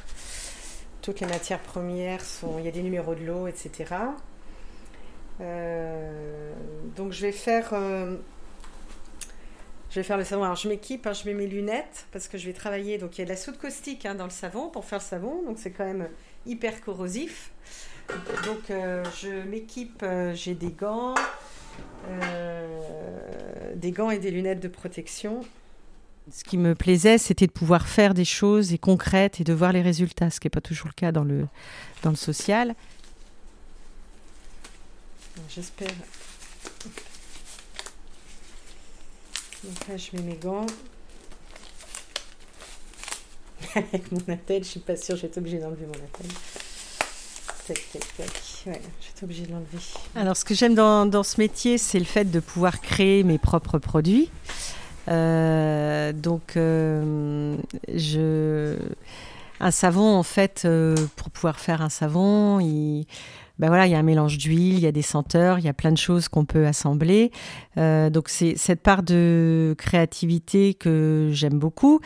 Toutes 1.01 1.19
les 1.19 1.27
matières 1.27 1.59
premières 1.59 2.21
sont, 2.23 2.57
il 2.57 2.65
y 2.65 2.67
a 2.69 2.71
des 2.71 2.81
numéros 2.81 3.15
de 3.15 3.25
l'eau, 3.25 3.47
etc. 3.47 3.95
Euh, 5.41 6.51
donc 6.95 7.11
je 7.11 7.21
vais 7.21 7.31
faire, 7.31 7.69
euh, 7.73 8.15
je 9.89 9.95
vais 9.95 10.03
faire 10.03 10.17
le 10.17 10.23
savon. 10.23 10.43
Alors 10.43 10.55
je 10.55 10.67
m'équipe, 10.67 11.05
hein, 11.07 11.13
je 11.13 11.25
mets 11.25 11.33
mes 11.33 11.47
lunettes 11.47 12.07
parce 12.11 12.27
que 12.27 12.37
je 12.37 12.45
vais 12.45 12.53
travailler. 12.53 12.97
Donc 12.97 13.17
il 13.17 13.19
y 13.19 13.21
a 13.21 13.25
de 13.25 13.29
la 13.29 13.37
soude 13.37 13.57
caustique 13.57 14.05
hein, 14.05 14.15
dans 14.15 14.25
le 14.25 14.31
savon 14.31 14.69
pour 14.69 14.85
faire 14.85 14.99
le 14.99 15.03
savon, 15.03 15.43
donc 15.43 15.57
c'est 15.59 15.71
quand 15.71 15.85
même 15.85 16.07
hyper 16.45 16.81
corrosif. 16.81 17.51
Donc 18.45 18.69
euh, 18.69 19.03
je 19.21 19.29
m'équipe, 19.47 20.05
j'ai 20.33 20.53
des 20.53 20.71
gants, 20.71 21.15
des 23.75 23.91
gants 23.91 24.09
et 24.09 24.19
des 24.19 24.31
lunettes 24.31 24.61
de 24.61 24.69
protection. 24.69 25.41
Ce 26.31 26.43
qui 26.43 26.57
me 26.57 26.75
plaisait, 26.75 27.17
c'était 27.17 27.47
de 27.47 27.51
pouvoir 27.51 27.87
faire 27.87 28.13
des 28.13 28.25
choses 28.25 28.73
et 28.73 28.77
concrètes 28.77 29.39
et 29.39 29.45
de 29.45 29.53
voir 29.53 29.71
les 29.71 29.81
résultats, 29.81 30.29
ce 30.29 30.41
qui 30.41 30.47
n'est 30.47 30.51
pas 30.51 30.61
toujours 30.61 30.87
le 30.87 30.93
cas 30.93 31.13
dans 31.13 31.23
le, 31.23 31.47
dans 32.03 32.09
le 32.09 32.17
social. 32.17 32.75
J'espère. 35.49 35.89
Donc 39.63 39.87
là, 39.87 39.97
je 39.97 40.15
mets 40.15 40.23
mes 40.23 40.35
gants. 40.35 40.65
Avec 43.75 44.11
mon 44.11 44.33
attel, 44.33 44.63
je 44.63 44.69
suis 44.69 44.79
pas 44.79 44.95
sûre, 44.95 45.15
je 45.15 45.23
vais 45.23 45.27
être 45.27 45.37
obligée 45.37 45.59
d'enlever 45.59 45.85
mon 45.85 45.93
attel. 45.93 46.27
Ouais, 47.69 48.81
j'étais 49.01 49.23
obligée 49.23 49.45
de 49.45 49.51
l'enlever. 49.51 49.77
Alors, 50.15 50.37
ce 50.37 50.45
que 50.45 50.53
j'aime 50.53 50.75
dans, 50.75 51.05
dans, 51.05 51.23
ce 51.23 51.39
métier, 51.39 51.77
c'est 51.77 51.99
le 51.99 52.05
fait 52.05 52.25
de 52.25 52.39
pouvoir 52.39 52.79
créer 52.81 53.23
mes 53.23 53.37
propres 53.37 53.77
produits. 53.77 54.29
Euh, 55.09 56.13
donc, 56.13 56.55
euh, 56.55 57.57
je... 57.93 58.77
un 59.59 59.71
savon, 59.71 60.15
en 60.15 60.23
fait, 60.23 60.63
euh, 60.65 60.95
pour 61.15 61.29
pouvoir 61.29 61.59
faire 61.59 61.81
un 61.81 61.89
savon, 61.89 62.59
il 62.59 63.05
ben 63.59 63.67
voilà, 63.67 63.87
il 63.87 63.91
y 63.91 63.95
a 63.95 63.99
un 63.99 64.03
mélange 64.03 64.37
d'huile, 64.37 64.75
il 64.75 64.79
y 64.79 64.87
a 64.87 64.91
des 64.91 65.01
senteurs, 65.01 65.59
il 65.59 65.65
y 65.65 65.69
a 65.69 65.73
plein 65.73 65.91
de 65.91 65.97
choses 65.97 66.29
qu'on 66.29 66.45
peut 66.45 66.67
assembler. 66.67 67.31
Euh, 67.77 68.09
donc 68.09 68.29
c'est 68.29 68.55
cette 68.57 68.81
part 68.81 69.03
de 69.03 69.75
créativité 69.77 70.73
que 70.73 71.29
j'aime 71.31 71.57
beaucoup, 71.57 71.99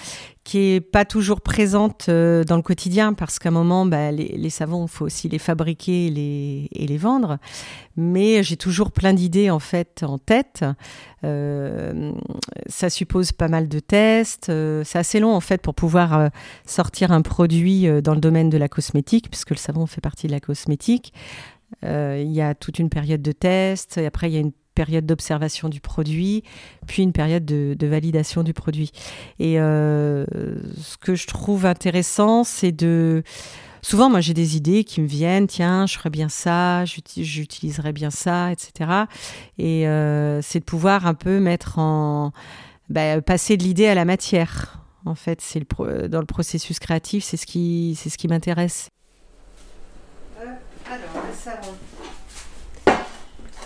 qui 0.44 0.74
est 0.74 0.82
pas 0.82 1.06
toujours 1.06 1.42
présente 1.42 2.08
euh, 2.10 2.44
dans 2.44 2.56
le 2.56 2.62
quotidien 2.62 3.14
parce 3.14 3.38
qu'à 3.40 3.50
un 3.50 3.52
moment, 3.52 3.86
ben, 3.86 4.16
les, 4.16 4.50
savons, 4.50 4.86
il 4.86 4.90
faut 4.90 5.06
aussi 5.06 5.30
les 5.30 5.38
fabriquer 5.38 6.08
et 6.08 6.88
les, 6.88 6.98
vendre. 6.98 7.38
Mais 7.96 8.42
j'ai 8.44 8.58
toujours 8.58 8.92
plein 8.92 9.14
d'idées 9.14 9.50
en 9.50 9.60
fait 9.60 10.04
en 10.04 10.18
tête. 10.18 10.66
Euh, 11.24 12.12
ça 12.68 12.90
suppose 12.90 13.32
pas 13.32 13.48
mal 13.48 13.68
de 13.68 13.80
tests. 13.80 14.52
c'est 14.84 14.98
assez 14.98 15.20
long 15.20 15.36
en 15.36 15.42
fait 15.42 15.62
pour 15.62 15.76
pouvoir 15.76 16.30
sortir 16.66 17.12
un 17.12 17.22
produit 17.22 17.88
dans 18.02 18.14
le 18.14 18.22
domaine 18.22 18.50
de 18.50 18.58
la 18.58 18.68
cosmétique, 18.68 19.30
puisque 19.30 19.52
le 19.52 19.58
savon 19.58 19.86
fait 19.86 20.02
partie 20.02 20.28
de 20.28 20.32
la 20.32 20.40
cosmétique. 20.40 21.14
Euh, 21.84 22.22
il 22.24 22.32
y 22.32 22.42
a 22.42 22.54
toute 22.54 22.80
une 22.80 22.90
période 22.90 23.22
de 23.22 23.32
test, 23.32 23.98
et 23.98 24.06
après 24.06 24.30
il 24.30 24.34
y 24.34 24.38
a 24.38 24.42
une 24.42 24.52
période 24.74 25.06
d'observation 25.06 25.70
du 25.70 25.82
produit, 25.82 26.44
puis 26.88 27.04
une 27.04 27.14
période 27.14 27.46
de, 27.46 27.88
validation 27.88 28.44
du 28.44 28.54
produit. 28.54 28.92
Et 29.40 29.60
euh, 29.60 30.26
ce 30.82 30.98
que 30.98 31.16
je 31.16 31.28
trouve 31.28 31.66
intéressant, 31.66 32.44
c'est 32.44 32.72
de... 32.72 33.24
Souvent, 33.84 34.12
moi, 34.12 34.22
j'ai 34.22 34.36
des 34.36 34.58
idées 34.58 34.84
qui 34.84 35.02
me 35.02 35.08
viennent, 35.08 35.48
tiens, 35.48 35.88
je 35.88 35.98
ferais 35.98 36.12
bien 36.12 36.30
ça, 36.30 36.86
j'utiliserais 36.86 37.94
bien 37.94 38.12
ça, 38.12 38.52
etc. 38.52 38.92
Et 39.58 39.88
euh, 39.88 40.40
c'est 40.44 40.60
de 40.60 40.66
pouvoir 40.66 41.08
un 41.08 41.16
peu 41.16 41.40
mettre 41.40 41.80
en... 41.80 42.32
Bah, 42.90 43.22
passer 43.22 43.58
de 43.58 43.64
l'idée 43.64 43.88
à 43.88 43.96
la 43.96 44.06
matière. 44.06 44.82
En 45.06 45.16
fait, 45.16 45.42
c'est 45.42 45.64
dans 46.10 46.20
le 46.20 46.26
processus 46.26 46.78
créatif, 46.80 47.24
c'est 47.24 47.38
ce 47.38 47.48
qui, 47.48 47.98
ce 47.98 48.16
qui 48.18 48.28
m'intéresse. 48.28 48.90
Alors, 50.92 51.26
le 51.26 51.34
savon. 51.34 51.74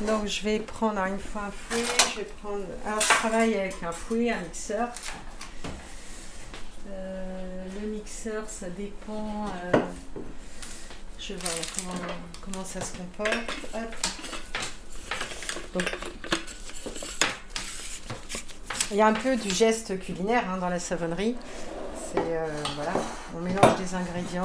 Donc, 0.01 0.27
je 0.27 0.43
vais 0.43 0.59
prendre 0.59 0.99
une 1.05 1.19
fois 1.19 1.43
un 1.43 1.51
fouet. 1.51 1.83
Je 2.11 2.19
vais 2.19 2.27
prendre. 2.41 2.65
Alors, 2.85 2.99
je 2.99 3.07
travaille 3.07 3.55
avec 3.55 3.81
un 3.81 3.93
fouet, 3.93 4.29
un 4.29 4.41
mixeur. 4.41 4.89
Euh, 6.89 7.65
le 7.81 7.87
mixeur, 7.87 8.43
ça 8.47 8.67
dépend. 8.69 9.45
Euh, 9.73 9.79
je 11.17 11.33
vais 11.33 11.39
voir 11.39 11.95
comment, 12.41 12.65
ça 12.65 12.81
se 12.81 12.97
comporte. 12.97 13.33
Hop. 13.73 13.95
Donc, 15.73 15.97
il 18.91 18.97
y 18.97 19.01
a 19.01 19.07
un 19.07 19.13
peu 19.13 19.37
du 19.37 19.49
geste 19.49 19.97
culinaire 19.99 20.43
hein, 20.49 20.57
dans 20.57 20.69
la 20.69 20.79
savonnerie. 20.79 21.35
C'est 22.11 22.19
euh, 22.19 22.45
voilà, 22.75 22.93
on 23.35 23.39
mélange 23.39 23.77
des 23.77 23.95
ingrédients. 23.95 24.43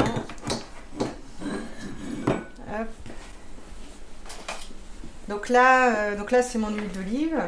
Donc 5.30 5.48
là, 5.48 5.94
euh, 5.94 6.16
donc 6.16 6.32
là 6.32 6.42
c'est 6.42 6.58
mon 6.58 6.70
huile 6.70 6.90
d'olive. 6.90 7.40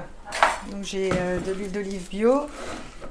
Donc 0.71 0.85
j'ai 0.85 1.11
euh, 1.13 1.41
de 1.41 1.51
l'huile 1.51 1.73
d'olive 1.73 2.09
bio 2.09 2.47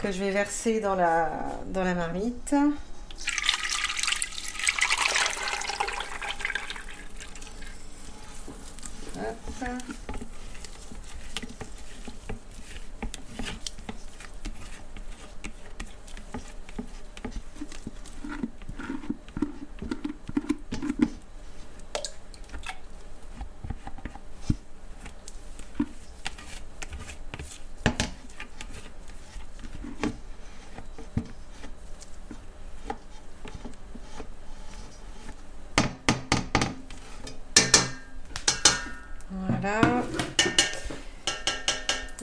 que 0.01 0.13
je 0.13 0.23
vais 0.23 0.31
verser 0.31 0.79
dans 0.79 0.95
la, 0.95 1.29
dans 1.67 1.83
la 1.83 1.93
marmite. 1.93 2.55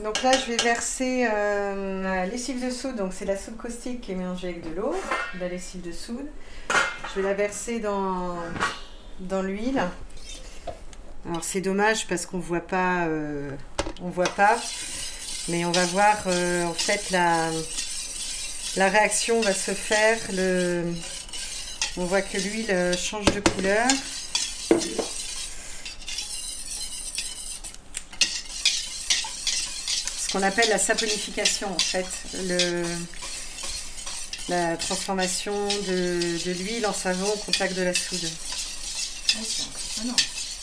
Donc 0.09 0.23
là, 0.23 0.31
je 0.33 0.48
vais 0.48 0.48
verser 0.63 1.27
euh, 1.31 2.03
la 2.03 2.27
lessive 2.27 2.65
de 2.65 2.71
soude. 2.71 2.97
Donc 2.97 3.13
c'est 3.13 3.25
la 3.25 3.37
soude 3.37 3.57
caustique 3.57 4.01
qui 4.01 4.13
est 4.13 4.15
mélangée 4.15 4.49
avec 4.49 4.69
de 4.69 4.75
l'eau, 4.75 4.95
de 5.35 5.41
la 5.41 5.49
lessive 5.49 5.83
de 5.83 5.93
soude. 5.93 6.27
Je 7.11 7.21
vais 7.21 7.29
la 7.29 7.35
verser 7.35 7.81
dans, 7.81 8.37
dans 9.21 9.43
l'huile. 9.43 9.83
Alors 11.29 11.45
c'est 11.45 11.61
dommage 11.61 12.07
parce 12.07 12.27
qu'on 12.27 12.39
voit 12.39 12.67
pas, 12.67 13.07
euh, 13.07 13.51
on 14.03 14.09
voit 14.09 14.25
pas. 14.25 14.57
Mais 15.49 15.65
on 15.65 15.73
va 15.73 15.85
voir 15.87 16.17
en 16.27 16.75
fait 16.75 17.11
la, 17.11 17.49
la 18.77 18.89
réaction 18.89 19.41
va 19.41 19.55
se 19.55 19.73
faire. 19.73 20.19
Le, 20.35 20.85
on 21.97 22.05
voit 22.05 22.21
que 22.23 22.37
l'huile 22.37 22.97
change 22.99 23.25
de 23.27 23.41
couleur. 23.41 23.89
Ce 30.29 30.33
qu'on 30.35 30.43
appelle 30.43 30.69
la 30.69 30.79
saponification 30.79 31.75
en 31.75 31.79
fait. 31.79 32.07
Le, 32.35 32.85
la 34.49 34.77
transformation 34.77 35.69
de, 35.87 36.53
l'huile 36.53 36.87
en 36.87 36.93
savon 36.93 37.27
au 37.27 37.37
contact 37.37 37.75
de 37.75 37.83
la 37.83 37.95
soude. 37.95 38.29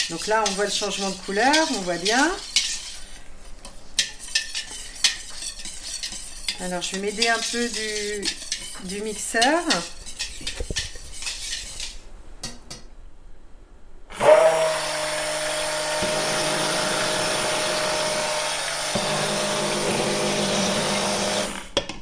Donc 0.10 0.27
là, 0.27 0.43
on 0.48 0.51
voit 0.51 0.65
le 0.65 0.72
changement 0.72 1.10
de 1.10 1.15
couleur, 1.15 1.67
on 1.72 1.81
voit 1.81 1.98
bien. 1.98 2.31
Alors, 6.62 6.81
je 6.81 6.91
vais 6.93 7.00
m'aider 7.00 7.27
un 7.27 7.39
peu 7.51 7.69
du, 7.69 8.25
du 8.86 9.01
mixeur. 9.01 9.62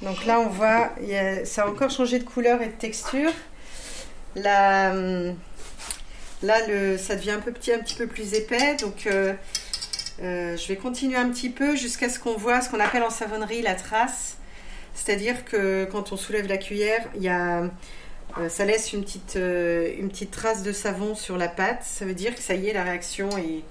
Donc 0.01 0.22
on 0.39 0.49
voit, 0.49 0.91
ça 1.45 1.63
a 1.63 1.67
encore 1.67 1.89
changé 1.89 2.19
de 2.19 2.23
couleur 2.23 2.61
et 2.61 2.67
de 2.67 2.71
texture. 2.71 3.31
Là, 4.35 4.93
là 6.41 6.67
le, 6.67 6.97
ça 6.97 7.15
devient 7.15 7.31
un, 7.31 7.39
peu 7.39 7.51
petit, 7.51 7.71
un 7.71 7.79
petit 7.79 7.95
peu 7.95 8.07
plus 8.07 8.33
épais. 8.33 8.75
Donc, 8.75 9.07
euh, 9.07 9.33
euh, 10.21 10.55
je 10.57 10.67
vais 10.67 10.75
continuer 10.75 11.17
un 11.17 11.29
petit 11.29 11.49
peu 11.49 11.75
jusqu'à 11.75 12.09
ce 12.09 12.19
qu'on 12.19 12.35
voit 12.37 12.61
ce 12.61 12.69
qu'on 12.69 12.79
appelle 12.79 13.03
en 13.03 13.09
savonnerie 13.09 13.61
la 13.61 13.75
trace. 13.75 14.37
C'est-à-dire 14.93 15.43
que 15.45 15.85
quand 15.91 16.11
on 16.11 16.17
soulève 16.17 16.47
la 16.47 16.57
cuillère, 16.57 17.09
il 17.15 17.23
y 17.23 17.29
a, 17.29 17.63
euh, 18.37 18.49
ça 18.49 18.65
laisse 18.65 18.93
une 18.93 19.03
petite, 19.03 19.35
une 19.35 20.09
petite 20.09 20.31
trace 20.31 20.61
de 20.61 20.71
savon 20.71 21.15
sur 21.15 21.37
la 21.37 21.47
pâte. 21.47 21.83
Ça 21.83 22.05
veut 22.05 22.13
dire 22.13 22.35
que 22.35 22.41
ça 22.41 22.53
y 22.53 22.69
est, 22.69 22.73
la 22.73 22.83
réaction 22.83 23.29
est, 23.37 23.63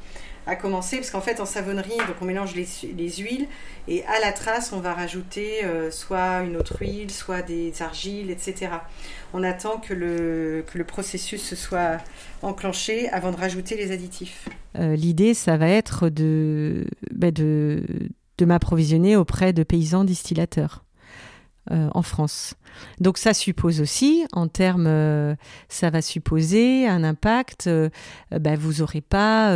a 0.46 0.56
commencé, 0.56 0.96
parce 0.96 1.10
qu'en 1.10 1.20
fait 1.20 1.40
en 1.40 1.46
savonnerie, 1.46 1.96
donc 1.96 2.16
on 2.20 2.24
mélange 2.24 2.54
les, 2.54 3.10
huiles 3.18 3.46
et 3.88 4.04
à 4.04 4.20
la 4.20 4.32
trace 4.32 4.72
on 4.72 4.80
va 4.80 4.94
rajouter 4.94 5.64
euh, 5.64 5.90
soit 5.90 6.42
une 6.42 6.56
autre 6.56 6.76
huile, 6.80 7.10
soit 7.10 7.42
des 7.42 7.72
argiles, 7.80 8.30
etc. 8.30 8.72
On 9.32 9.42
attend 9.42 9.78
que 9.78 9.94
le, 9.94 10.64
que 10.70 10.78
le 10.78 10.84
processus 10.84 11.42
se 11.42 11.56
soit 11.56 11.98
enclenché 12.42 13.08
avant 13.10 13.30
de 13.30 13.36
rajouter 13.36 13.76
les 13.76 13.92
additifs. 13.92 14.48
Euh, 14.78 14.96
l'idée, 14.96 15.34
ça 15.34 15.56
va 15.56 15.68
être 15.68 16.08
de, 16.08 16.86
bah, 17.12 17.30
de, 17.30 17.84
de 18.38 18.44
m'approvisionner 18.44 19.16
auprès 19.16 19.52
de 19.52 19.62
paysans 19.62 20.04
distillateurs. 20.04 20.84
Euh, 21.70 21.88
en 21.94 22.02
France. 22.02 22.54
Donc 22.98 23.18
ça 23.18 23.32
suppose 23.32 23.80
aussi, 23.80 24.24
en 24.32 24.48
termes, 24.48 24.88
euh, 24.88 25.36
ça 25.68 25.90
va 25.90 26.02
supposer 26.02 26.88
un 26.88 27.04
impact. 27.04 27.68
Euh, 27.68 27.88
bah, 28.32 28.56
vous 28.56 28.82
aurez 28.82 29.00
pas, 29.00 29.54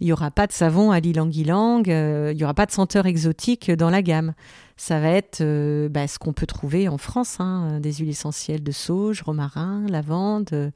il 0.00 0.06
y 0.08 0.12
aura 0.12 0.32
pas 0.32 0.48
de 0.48 0.52
savon 0.52 0.90
à 0.90 0.98
l'ilang-ilang, 0.98 1.84
il 1.86 2.36
y 2.36 2.42
aura 2.42 2.54
pas 2.54 2.66
de 2.66 2.72
senteur 2.72 3.06
exotique 3.06 3.70
dans 3.70 3.88
la 3.88 4.02
gamme. 4.02 4.34
Ça 4.76 5.00
va 5.00 5.10
être 5.10 5.42
bah, 5.88 6.08
ce 6.08 6.18
qu'on 6.18 6.32
peut 6.32 6.46
trouver 6.46 6.88
en 6.88 6.98
France, 6.98 7.36
hein, 7.40 7.78
des 7.80 7.92
huiles 7.94 8.10
essentielles 8.10 8.62
de 8.62 8.72
sauge, 8.72 9.22
romarin, 9.22 9.84
lavande 9.88 10.72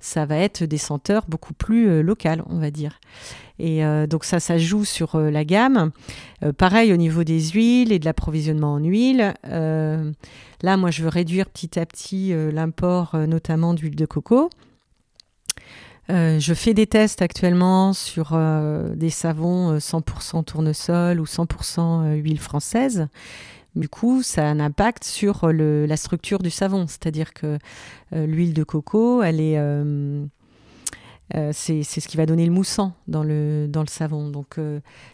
ça 0.00 0.24
va 0.24 0.36
être 0.36 0.64
des 0.64 0.78
senteurs 0.78 1.24
beaucoup 1.28 1.52
plus 1.52 1.88
euh, 1.88 2.02
locales, 2.02 2.42
on 2.46 2.58
va 2.58 2.70
dire. 2.70 2.98
Et 3.58 3.84
euh, 3.84 4.06
donc 4.06 4.24
ça, 4.24 4.40
ça 4.40 4.56
joue 4.56 4.86
sur 4.86 5.14
euh, 5.14 5.30
la 5.30 5.44
gamme. 5.44 5.92
pareil 6.56 6.92
au 6.92 6.96
niveau 6.96 7.22
des 7.22 7.40
huiles 7.50 7.92
et 7.92 7.98
de 7.98 8.06
l'approvisionnement 8.06 8.74
en 8.74 8.78
huile. 8.78 9.34
là, 9.44 10.76
moi, 10.76 10.90
je 10.90 11.02
veux 11.02 11.08
réduire 11.08 11.50
petit 11.50 11.78
à 11.78 11.84
petit 11.84 12.32
l'import, 12.52 13.16
notamment 13.16 13.74
d'huile 13.74 13.96
de 13.96 14.06
coco. 14.06 14.48
Je 16.10 16.54
fais 16.54 16.74
des 16.74 16.86
tests 16.86 17.22
actuellement 17.22 17.92
sur 17.92 18.38
des 18.96 19.10
savons 19.10 19.76
100% 19.78 20.44
tournesol 20.44 21.20
ou 21.20 21.24
100% 21.24 22.16
huile 22.16 22.40
française. 22.40 23.08
Du 23.76 23.88
coup, 23.88 24.22
ça 24.22 24.42
a 24.42 24.50
un 24.50 24.58
impact 24.58 25.04
sur 25.04 25.52
la 25.52 25.96
structure 25.96 26.40
du 26.40 26.50
savon, 26.50 26.86
c'est-à-dire 26.88 27.32
que 27.32 27.58
euh, 28.12 28.26
l'huile 28.26 28.52
de 28.52 28.64
coco, 28.64 29.22
euh, 29.22 30.26
euh, 31.36 31.50
c'est, 31.52 31.82
ce 31.84 32.08
qui 32.08 32.16
va 32.16 32.26
donner 32.26 32.46
le 32.46 32.50
moussant 32.50 32.94
dans 33.06 33.22
le, 33.22 33.68
dans 33.68 33.82
le 33.82 33.88
savon. 33.88 34.28
Donc 34.28 34.58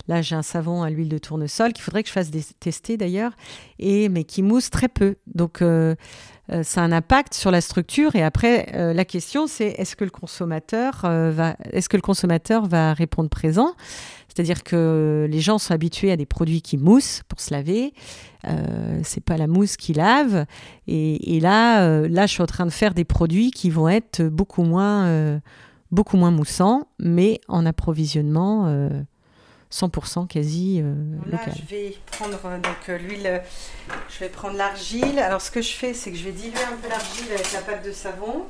là, 0.09 0.23
j'ai 0.23 0.35
un 0.35 0.43
savon 0.43 0.83
à 0.83 0.91
l'huile 0.91 1.11
de 1.11 1.19
tournesol 1.19 1.75
qu'il 1.75 1.83
faudrait 1.83 2.03
que 2.03 2.09
je 2.09 2.15
fasse 2.15 2.31
tester 2.59 2.97
d'ailleurs, 2.97 3.33
mais 3.79 4.25
qui 4.25 4.43
mousse 4.43 4.71
très 4.71 4.89
peu. 4.89 5.17
Donc 5.35 5.63
ça 6.63 6.81
a 6.81 6.85
un 6.85 6.93
impact 6.93 7.35
sur 7.35 7.51
la 7.51 7.61
structure. 7.61 8.15
Et 8.15 8.23
après, 8.23 8.93
la 8.95 9.05
question, 9.05 9.47
c'est 9.47 9.75
est-ce 9.79 9.97
que 9.97 10.05
le 10.05 10.11
consommateur 10.11 11.01
va, 11.03 11.57
est-ce 11.73 11.89
que 11.89 11.97
le 11.97 12.03
consommateur 12.03 12.67
va 12.67 12.95
répondre 12.95 13.29
présent? 13.29 13.75
C'est-à-dire 14.37 14.65
que 14.65 15.27
les 15.31 15.41
gens 15.41 15.57
sont 15.57 15.73
habitués 15.73 16.13
à 16.13 16.17
des 16.17 16.27
produits 16.27 16.61
qui 16.61 16.77
moussent 16.77 17.23
pour 17.27 17.41
se 17.41 17.55
laver. 17.55 17.95
Euh, 18.47 19.01
c'est 19.03 19.25
pas 19.25 19.39
la 19.39 19.47
mousse 19.47 19.79
qui 19.79 19.95
lave. 19.95 20.45
Et, 20.87 21.41
là, 21.41 21.85
euh, 21.85 22.07
là, 22.07 22.27
je 22.27 22.33
suis 22.33 22.43
en 22.43 22.47
train 22.47 22.67
de 22.67 22.71
faire 22.71 22.93
des 22.93 23.05
produits 23.05 23.51
qui 23.51 23.71
vont 23.71 23.89
être 23.89 24.23
beaucoup 24.23 24.63
moins, 24.63 25.07
euh, 25.07 25.39
beaucoup 25.91 26.19
moins 26.19 26.31
moussants, 26.31 26.87
mais 26.99 27.41
en 27.49 27.65
approvisionnement 27.65 28.67
100% 29.73 30.27
quasi 30.29 30.83
local. 31.27 31.53
je 31.55 31.75
vais 31.75 31.97
prendre 32.07 32.39
donc 32.59 33.01
l'huile. 33.01 33.43
Je 34.09 34.21
vais 34.21 34.29
prendre 34.29 34.57
l'argile. 34.57 35.19
Alors, 35.19 35.41
ce 35.41 35.51
que 35.51 35.61
je 35.61 35.73
fais, 35.73 35.93
c'est 35.93 36.11
que 36.11 36.17
je 36.17 36.25
vais 36.25 36.33
diluer 36.33 36.63
un 36.63 36.77
peu 36.77 36.89
l'argile 36.89 37.33
avec 37.33 37.53
la 37.53 37.61
pâte 37.61 37.85
de 37.85 37.93
savon. 37.93 38.47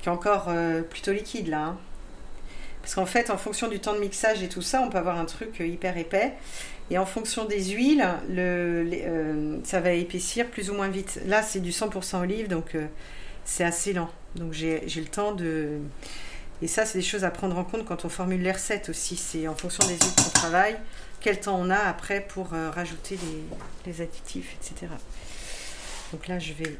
qui 0.00 0.08
est 0.08 0.12
encore 0.12 0.46
euh, 0.48 0.82
plutôt 0.82 1.12
liquide 1.12 1.48
là. 1.48 1.64
Hein. 1.64 1.78
Parce 2.82 2.94
qu'en 2.94 3.06
fait, 3.06 3.30
en 3.30 3.36
fonction 3.36 3.68
du 3.68 3.78
temps 3.78 3.94
de 3.94 4.00
mixage 4.00 4.42
et 4.42 4.48
tout 4.48 4.62
ça, 4.62 4.80
on 4.80 4.88
peut 4.88 4.98
avoir 4.98 5.18
un 5.18 5.26
truc 5.26 5.60
euh, 5.60 5.66
hyper 5.66 5.96
épais. 5.96 6.32
Et 6.90 6.98
en 6.98 7.06
fonction 7.06 7.44
des 7.44 7.62
huiles, 7.70 8.04
le, 8.28 8.84
euh, 8.92 9.58
ça 9.62 9.80
va 9.80 9.92
épaissir 9.92 10.46
plus 10.48 10.70
ou 10.70 10.74
moins 10.74 10.88
vite. 10.88 11.20
Là, 11.26 11.42
c'est 11.42 11.60
du 11.60 11.70
100% 11.70 12.22
olive, 12.22 12.48
donc 12.48 12.76
c'est 13.44 13.62
assez 13.62 13.92
lent. 13.92 14.10
Donc 14.34 14.52
j'ai 14.52 14.80
le 14.80 15.04
temps 15.04 15.32
de... 15.32 15.78
Et 16.62 16.68
ça, 16.68 16.84
c'est 16.84 16.98
des 16.98 17.04
choses 17.04 17.24
à 17.24 17.30
prendre 17.30 17.56
en 17.56 17.64
compte 17.64 17.86
quand 17.86 18.04
on 18.04 18.08
formule 18.08 18.42
les 18.42 18.52
recettes 18.52 18.88
aussi. 18.90 19.16
C'est 19.16 19.48
en 19.48 19.54
fonction 19.54 19.86
des 19.86 19.94
huiles 19.94 20.14
qu'on 20.22 20.30
travaille, 20.30 20.76
quel 21.20 21.40
temps 21.40 21.58
on 21.58 21.70
a 21.70 21.78
après 21.78 22.20
pour 22.20 22.50
rajouter 22.50 23.18
les, 23.22 23.90
les 23.90 24.00
additifs, 24.02 24.56
etc. 24.60 24.92
Donc 26.12 26.28
là, 26.28 26.38
je 26.38 26.52
vais 26.52 26.78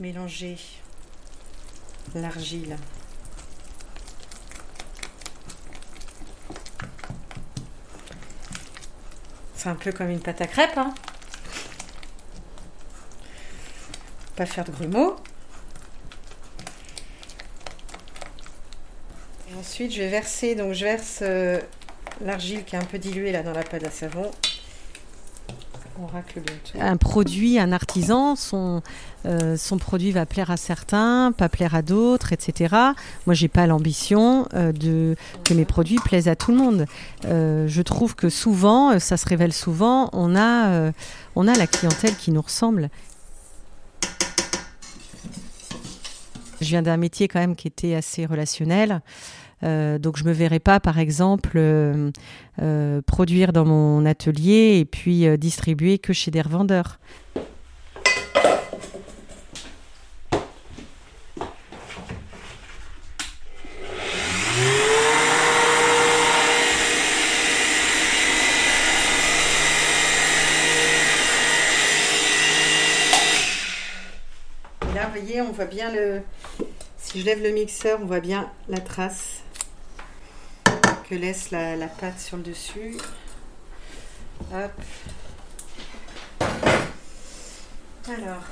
mélanger 0.00 0.56
l'argile. 2.14 2.76
C'est 9.64 9.68
un 9.70 9.74
peu 9.76 9.92
comme 9.92 10.10
une 10.10 10.20
pâte 10.20 10.40
à 10.42 10.46
crêpes. 10.46 10.76
Hein 10.76 10.92
Pas 14.36 14.46
faire 14.46 14.64
de 14.64 14.72
grumeaux. 14.72 15.16
Ensuite, 19.64 19.94
je 19.94 20.02
vais 20.02 20.08
verser, 20.08 20.54
donc 20.54 20.74
je 20.74 20.84
verse 20.84 21.20
euh, 21.22 21.58
l'argile 22.22 22.64
qui 22.64 22.76
est 22.76 22.78
un 22.78 22.84
peu 22.84 22.98
diluée 22.98 23.32
là 23.32 23.42
dans 23.42 23.54
la 23.54 23.62
pâte 23.62 23.84
à 23.84 23.90
savon 23.90 24.30
un 26.80 26.96
produit, 26.96 27.60
un 27.60 27.70
artisan, 27.70 28.34
son, 28.34 28.82
euh, 29.26 29.56
son 29.56 29.78
produit 29.78 30.10
va 30.10 30.26
plaire 30.26 30.50
à 30.50 30.56
certains, 30.56 31.30
pas 31.30 31.48
plaire 31.48 31.76
à 31.76 31.82
d'autres, 31.82 32.32
etc. 32.32 32.74
Moi, 33.26 33.34
j'ai 33.34 33.46
pas 33.46 33.68
l'ambition 33.68 34.48
euh, 34.54 34.72
de 34.72 35.14
que 35.44 35.54
mes 35.54 35.64
produits 35.64 36.00
plaisent 36.04 36.26
à 36.26 36.34
tout 36.34 36.50
le 36.50 36.56
monde. 36.56 36.86
Je 37.22 37.82
trouve 37.82 38.16
que 38.16 38.28
souvent, 38.28 38.98
ça 38.98 39.16
se 39.16 39.24
révèle 39.24 39.52
souvent, 39.52 40.10
on 40.12 40.34
a, 40.34 40.90
on 41.36 41.46
a 41.46 41.54
la 41.54 41.68
clientèle 41.68 42.16
qui 42.16 42.32
nous 42.32 42.42
ressemble. 42.42 42.90
Je 46.60 46.70
viens 46.70 46.82
d'un 46.82 46.96
métier 46.96 47.28
quand 47.28 47.38
même 47.38 47.54
qui 47.54 47.68
était 47.68 47.94
assez 47.94 48.26
relationnel. 48.26 49.00
Euh, 49.64 49.98
donc 49.98 50.16
je 50.16 50.24
me 50.24 50.32
verrais 50.32 50.60
pas, 50.60 50.80
par 50.80 50.98
exemple, 50.98 51.52
euh, 51.56 52.10
euh, 52.60 53.00
produire 53.02 53.52
dans 53.52 53.64
mon 53.64 54.04
atelier 54.04 54.78
et 54.78 54.84
puis 54.84 55.26
distribuer 55.38 55.98
que 55.98 56.12
chez 56.12 56.30
des 56.30 56.42
revendeurs. 56.42 56.98
Là, 74.94 75.06
vous 75.06 75.20
voyez, 75.20 75.40
on 75.40 75.50
voit 75.52 75.64
bien 75.64 75.90
le. 75.92 76.20
Si 76.98 77.20
je 77.20 77.26
lève 77.26 77.42
le 77.42 77.50
mixeur, 77.50 77.98
on 78.02 78.06
voit 78.06 78.20
bien 78.20 78.48
la 78.68 78.78
trace 78.78 79.44
que 81.08 81.14
laisse 81.14 81.50
la, 81.50 81.76
la 81.76 81.88
pâte 81.88 82.18
sur 82.18 82.36
le 82.36 82.42
dessus. 82.42 82.96
Hop. 84.52 84.72
Alors. 88.08 88.42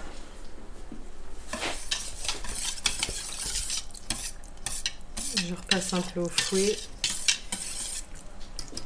Je 5.36 5.54
repasse 5.54 5.92
un 5.94 6.00
peu 6.00 6.20
au 6.20 6.28
fouet. 6.28 6.78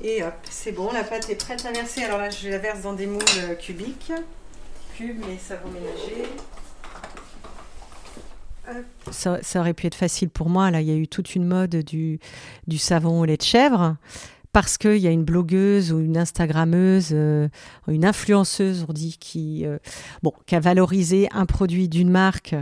Et 0.02 0.22
hop, 0.22 0.34
c'est 0.50 0.72
bon, 0.72 0.92
la 0.92 1.04
pâte 1.04 1.28
est 1.30 1.34
prête 1.34 1.64
à 1.64 1.72
verser. 1.72 2.04
Alors 2.04 2.18
là, 2.18 2.30
je 2.30 2.48
la 2.48 2.58
verse 2.58 2.82
dans 2.82 2.92
des 2.92 3.06
moules 3.06 3.22
euh, 3.38 3.54
cubiques. 3.54 4.12
Cubes, 4.96 5.24
mais 5.26 5.38
savon 5.38 5.68
ménager. 5.70 6.28
Ça, 9.10 9.38
ça, 9.42 9.60
aurait 9.60 9.74
pu 9.74 9.86
être 9.86 9.94
facile 9.94 10.30
pour 10.30 10.48
moi. 10.48 10.70
Là, 10.70 10.80
il 10.80 10.88
y 10.88 10.90
a 10.90 10.96
eu 10.96 11.08
toute 11.08 11.34
une 11.34 11.44
mode 11.44 11.76
du, 11.76 12.18
savon 12.78 13.20
au 13.20 13.24
lait 13.24 13.36
de 13.36 13.42
chèvre 13.42 13.96
parce 14.52 14.78
qu'il 14.78 14.98
y 14.98 15.06
a 15.06 15.10
une 15.10 15.24
blogueuse 15.24 15.92
ou 15.92 16.00
une 16.00 16.16
Instagrammeuse, 16.16 17.10
euh, 17.12 17.48
une 17.88 18.06
influenceuse, 18.06 18.86
on 18.88 18.92
dit, 18.92 19.18
qui, 19.20 19.66
euh, 19.66 19.78
bon, 20.22 20.32
qui 20.46 20.54
a 20.56 20.60
valorisé 20.60 21.28
un 21.32 21.44
produit 21.44 21.88
d'une 21.88 22.10
marque 22.10 22.54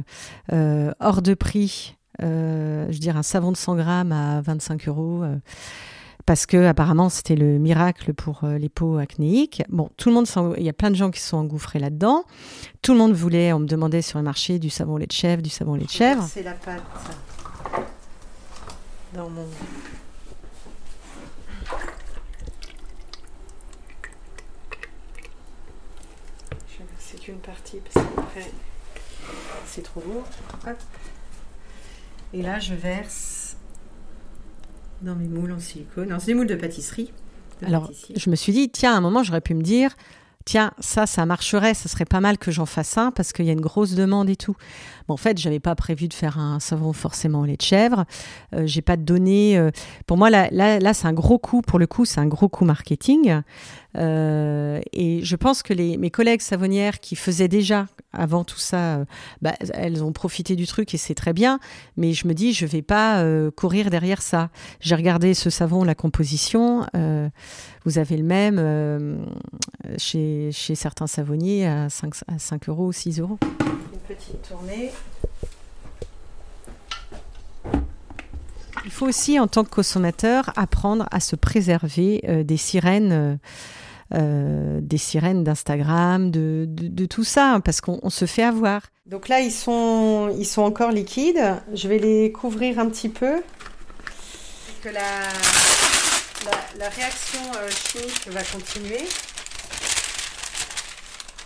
euh, 0.52 0.92
hors 0.98 1.22
de 1.22 1.34
prix. 1.34 1.96
je 2.20 2.86
veux 2.86 2.98
dire, 2.98 3.16
un 3.16 3.22
savon 3.22 3.52
de 3.52 3.56
100 3.56 3.76
grammes 3.76 4.12
à 4.12 4.40
25 4.40 4.88
euros 4.88 5.24
parce 6.26 6.46
que 6.46 6.66
apparemment 6.66 7.08
c'était 7.08 7.36
le 7.36 7.58
miracle 7.58 8.14
pour 8.14 8.44
euh, 8.44 8.58
les 8.58 8.68
peaux 8.68 8.98
acnéiques. 8.98 9.62
Bon, 9.68 9.90
tout 9.96 10.08
le 10.08 10.14
monde, 10.14 10.26
il 10.56 10.64
y 10.64 10.68
a 10.68 10.72
plein 10.72 10.90
de 10.90 10.96
gens 10.96 11.10
qui 11.10 11.20
se 11.20 11.28
sont 11.28 11.36
engouffrés 11.36 11.78
là-dedans. 11.78 12.24
Tout 12.82 12.92
le 12.92 12.98
monde 12.98 13.12
voulait, 13.12 13.52
on 13.52 13.60
me 13.60 13.66
demandait 13.66 14.02
sur 14.02 14.18
le 14.18 14.24
marché 14.24 14.58
du 14.58 14.70
savon 14.70 14.96
lait 14.96 15.06
de 15.06 15.12
chèvre, 15.12 15.42
du 15.42 15.50
savon 15.50 15.74
lait 15.74 15.84
de 15.84 15.90
chèvre. 15.90 16.26
C'est 16.28 16.42
la 16.42 16.52
pâte 16.52 16.82
dans 19.14 19.28
mon. 19.28 19.46
C'est 26.98 27.28
une 27.28 27.38
partie 27.38 27.78
parce 27.78 28.06
qu'après 28.06 28.50
c'est 29.66 29.82
trop 29.82 30.02
lourd. 30.06 30.24
Et 32.32 32.42
là 32.42 32.58
je 32.58 32.74
verse 32.74 33.43
dans 35.04 35.14
mes 35.14 35.28
moules 35.28 35.52
en 35.52 35.60
silicone. 35.60 36.14
c'est 36.18 36.26
des 36.26 36.34
moules 36.34 36.46
de 36.46 36.54
pâtisserie. 36.54 37.12
Alors, 37.64 37.90
je 38.14 38.30
me 38.30 38.36
suis 38.36 38.52
dit, 38.52 38.68
tiens, 38.68 38.94
à 38.94 38.96
un 38.96 39.00
moment, 39.00 39.22
j'aurais 39.22 39.40
pu 39.40 39.54
me 39.54 39.62
dire, 39.62 39.94
tiens, 40.44 40.72
ça, 40.78 41.06
ça 41.06 41.26
marcherait, 41.26 41.74
ça 41.74 41.88
serait 41.88 42.04
pas 42.04 42.20
mal 42.20 42.38
que 42.38 42.50
j'en 42.50 42.66
fasse 42.66 42.98
un 42.98 43.10
parce 43.10 43.32
qu'il 43.32 43.46
y 43.46 43.50
a 43.50 43.52
une 43.52 43.60
grosse 43.60 43.94
demande 43.94 44.28
et 44.28 44.36
tout. 44.36 44.56
Bon, 45.06 45.14
en 45.14 45.18
fait, 45.18 45.38
j'avais 45.38 45.60
pas 45.60 45.74
prévu 45.74 46.08
de 46.08 46.14
faire 46.14 46.38
un 46.38 46.60
savon 46.60 46.92
forcément 46.92 47.40
au 47.40 47.44
lait 47.44 47.56
de 47.56 47.62
chèvre. 47.62 48.04
Euh, 48.54 48.62
j'ai 48.66 48.82
pas 48.82 48.96
de 48.96 49.02
données. 49.02 49.58
Euh, 49.58 49.70
pour 50.06 50.16
moi, 50.16 50.30
là, 50.30 50.48
là, 50.50 50.94
c'est 50.94 51.06
un 51.06 51.12
gros 51.12 51.38
coup. 51.38 51.60
Pour 51.60 51.78
le 51.78 51.86
coup, 51.86 52.04
c'est 52.04 52.20
un 52.20 52.26
gros 52.26 52.48
coup 52.48 52.64
marketing. 52.64 53.42
Euh, 53.96 54.80
et 54.92 55.22
je 55.22 55.36
pense 55.36 55.62
que 55.62 55.72
les, 55.72 55.96
mes 55.98 56.10
collègues 56.10 56.40
savonnières 56.40 56.98
qui 57.00 57.14
faisaient 57.16 57.48
déjà 57.48 57.86
avant 58.12 58.42
tout 58.42 58.58
ça, 58.58 58.96
euh, 58.96 59.04
bah, 59.40 59.54
elles 59.72 60.02
ont 60.02 60.12
profité 60.12 60.56
du 60.56 60.66
truc 60.66 60.94
et 60.94 60.96
c'est 60.96 61.14
très 61.14 61.32
bien. 61.32 61.60
Mais 61.96 62.12
je 62.12 62.26
me 62.26 62.32
dis, 62.32 62.52
je 62.52 62.66
vais 62.66 62.82
pas 62.82 63.24
courir 63.56 63.90
derrière 63.90 64.22
ça. 64.22 64.50
J'ai 64.80 64.94
regardé 64.94 65.34
ce 65.34 65.50
savon, 65.50 65.84
la 65.84 65.94
composition. 65.94 66.86
vous 67.84 67.98
avez 67.98 68.16
le 68.16 68.24
même 68.24 69.26
chez, 69.98 70.33
chez, 70.52 70.74
certains 70.74 71.06
savonniers 71.06 71.66
à 71.66 71.88
5, 71.88 72.14
à 72.28 72.38
5 72.38 72.68
euros 72.68 72.86
ou 72.86 72.92
6 72.92 73.20
euros. 73.20 73.38
Une 73.42 74.16
petite 74.16 74.42
tournée. 74.48 74.90
Il 78.84 78.90
faut 78.90 79.06
aussi, 79.06 79.40
en 79.40 79.46
tant 79.46 79.64
que 79.64 79.70
consommateur, 79.70 80.52
apprendre 80.56 81.06
à 81.10 81.20
se 81.20 81.36
préserver 81.36 82.20
des 82.44 82.56
sirènes 82.58 83.38
euh, 84.12 84.80
des 84.82 84.98
sirènes 84.98 85.42
d'Instagram, 85.44 86.30
de, 86.30 86.66
de, 86.68 87.06
tout 87.06 87.24
ça, 87.24 87.58
parce 87.64 87.80
qu'on 87.80 88.10
se 88.10 88.26
fait 88.26 88.42
avoir. 88.42 88.82
Donc 89.06 89.28
là, 89.28 89.40
ils 89.40 89.50
sont, 89.50 90.32
ils 90.38 90.44
sont 90.44 90.62
encore 90.62 90.92
liquides. 90.92 91.56
Je 91.72 91.88
vais 91.88 91.98
les 91.98 92.30
couvrir 92.30 92.78
un 92.78 92.88
petit 92.90 93.08
peu. 93.08 93.42
Que 94.82 94.90
la, 94.90 95.00
la, 96.78 96.88
réaction 96.90 97.40
euh, 97.56 97.68
chimique 97.70 98.28
va 98.28 98.42
continuer. 98.42 99.00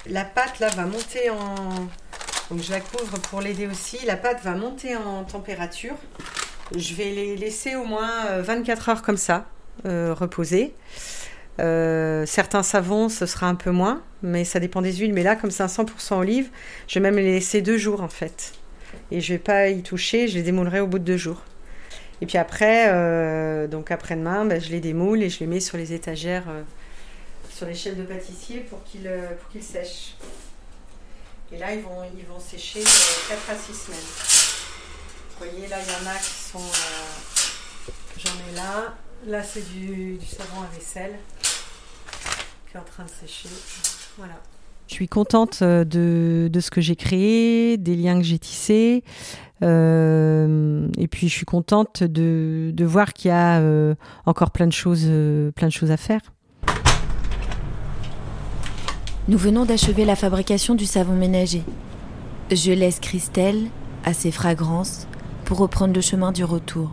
La 0.09 0.25
pâte, 0.25 0.59
là, 0.61 0.68
va 0.71 0.85
monter 0.85 1.31
en... 1.31 1.55
Donc 2.51 2.62
je 2.62 2.71
la 2.71 2.81
couvre 2.81 3.18
pour 3.31 3.40
l'aider 3.40 3.66
aussi. 3.66 3.99
La 4.07 4.16
pâte 4.16 4.42
va 4.42 4.55
monter 4.55 4.97
en 4.97 5.25
température. 5.25 5.94
Je 6.75 6.94
vais 6.94 7.11
les 7.11 7.37
laisser 7.37 7.77
au 7.77 7.85
moins 7.85 8.40
24 8.40 8.88
euh, 8.88 8.92
heures 8.92 9.03
comme 9.03 9.18
ça, 9.18 9.47
reposer. 9.85 10.75
Euh, 11.61 12.25
certains 12.27 12.62
savons, 12.62 13.09
ce 13.09 13.27
sera 13.27 13.49
un 13.49 13.55
peu 13.55 13.71
moins, 13.71 14.03
mais 14.23 14.44
ça 14.44 14.61
dépend 14.61 14.83
des 14.83 14.92
huiles. 14.94 15.12
Mais 15.12 15.23
là, 15.23 15.37
comme 15.37 15.51
c'est 15.51 15.62
un 15.62 15.66
100% 15.66 16.14
olive, 16.14 16.51
je 16.87 16.94
vais 16.94 17.01
même 17.01 17.16
les 17.16 17.33
laisser 17.33 17.62
deux 17.62 17.79
jours 17.79 18.03
en 18.03 18.09
fait. 18.09 18.53
Et 19.11 19.21
je 19.21 19.35
vais 19.35 19.38
pas 19.38 19.68
y 19.68 19.83
toucher, 19.83 20.29
je 20.29 20.35
les 20.35 20.42
démoulerai 20.42 20.81
au 20.81 20.87
bout 20.87 20.99
de 20.99 21.05
deux 21.05 21.16
jours. 21.16 21.42
Et 22.21 22.27
puis 22.27 22.38
après, 22.38 22.87
euh, 22.88 23.66
donc 23.66 23.90
après-demain, 23.90 24.44
ben, 24.44 24.61
je 24.61 24.71
les 24.71 24.81
démoule 24.81 25.23
et 25.23 25.29
je 25.29 25.40
les 25.40 25.47
mets 25.47 25.61
sur 25.61 25.77
les 25.77 25.92
étagères, 25.92 26.44
euh, 26.49 26.62
sur 27.59 27.66
l'échelle 27.66 27.97
de 27.97 28.05
pâtissier 28.05 28.61
pour 28.61 28.85
qu'ils 28.85 29.11
qu'ils 29.51 29.62
sèchent. 29.62 30.14
Et 31.51 31.59
là, 31.59 31.75
ils 31.75 31.83
vont, 31.83 32.38
sécher 32.38 32.85
4 32.85 33.51
à 33.51 33.55
6 33.57 33.75
semaines. 33.75 33.99
Vous 35.31 35.44
voyez, 35.44 35.66
là, 35.66 35.77
il 35.83 35.92
y 35.92 36.07
en 36.07 36.11
a 36.11 36.14
qui 36.18 36.31
sont. 36.31 36.59
J'en 38.16 38.53
ai 38.53 38.55
là. 38.55 38.94
Là, 39.27 39.42
c'est 39.42 39.68
du, 39.73 40.21
savon 40.25 40.62
à 40.62 40.66
vaisselle 40.73 41.18
en 42.77 42.85
train 42.85 43.05
de 43.05 43.09
sécher. 43.09 43.49
Voilà. 44.16 44.35
Je 44.87 44.94
suis 44.94 45.09
contente 45.09 45.59
euh, 45.62 45.85
de, 45.85 46.61
ce 46.61 46.71
que 46.71 46.81
j'ai 46.81 46.94
créé, 46.94 47.77
des 47.77 47.97
liens 47.97 48.18
que 48.18 48.25
j'ai 48.25 48.38
tissés. 48.38 49.03
Euh, 49.62 50.88
et 50.97 51.09
puis 51.09 51.29
je 51.29 51.35
suis 51.35 51.44
contente 51.44 52.05
de, 52.05 52.73
voir 52.85 53.12
qu'il 53.12 53.31
y 53.31 53.33
a 53.33 53.59
euh, 53.59 53.97
encore 54.27 54.53
plein 54.53 54.66
de 54.68 54.73
choses 54.73 55.05
à 55.09 55.97
faire. 55.97 56.21
Nous 59.29 59.37
venons 59.37 59.67
d'achever 59.67 60.07
la 60.07 60.17
fabrication 60.17 60.75
du 60.75 60.87
savon 60.87 61.14
ménager. 61.14 61.62
Je 62.51 62.73
laisse 62.73 62.99
Christelle 62.99 63.69
à 64.03 64.14
ses 64.14 64.31
fragrances 64.31 65.07
pour 65.45 65.59
reprendre 65.59 65.93
le 65.93 66.01
chemin 66.01 66.33
du 66.33 66.45
retour. 66.45 66.93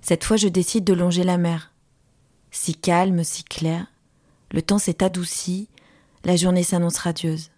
Cette 0.00 0.24
fois, 0.24 0.38
je 0.38 0.48
décide 0.48 0.84
de 0.84 0.94
longer 0.94 1.22
la 1.22 1.36
mer. 1.36 1.74
Si 2.50 2.74
calme, 2.74 3.24
si 3.24 3.44
claire, 3.44 3.88
le 4.52 4.62
temps 4.62 4.78
s'est 4.78 5.04
adouci, 5.04 5.68
la 6.24 6.36
journée 6.36 6.62
s'annonce 6.62 6.96
radieuse. 6.96 7.51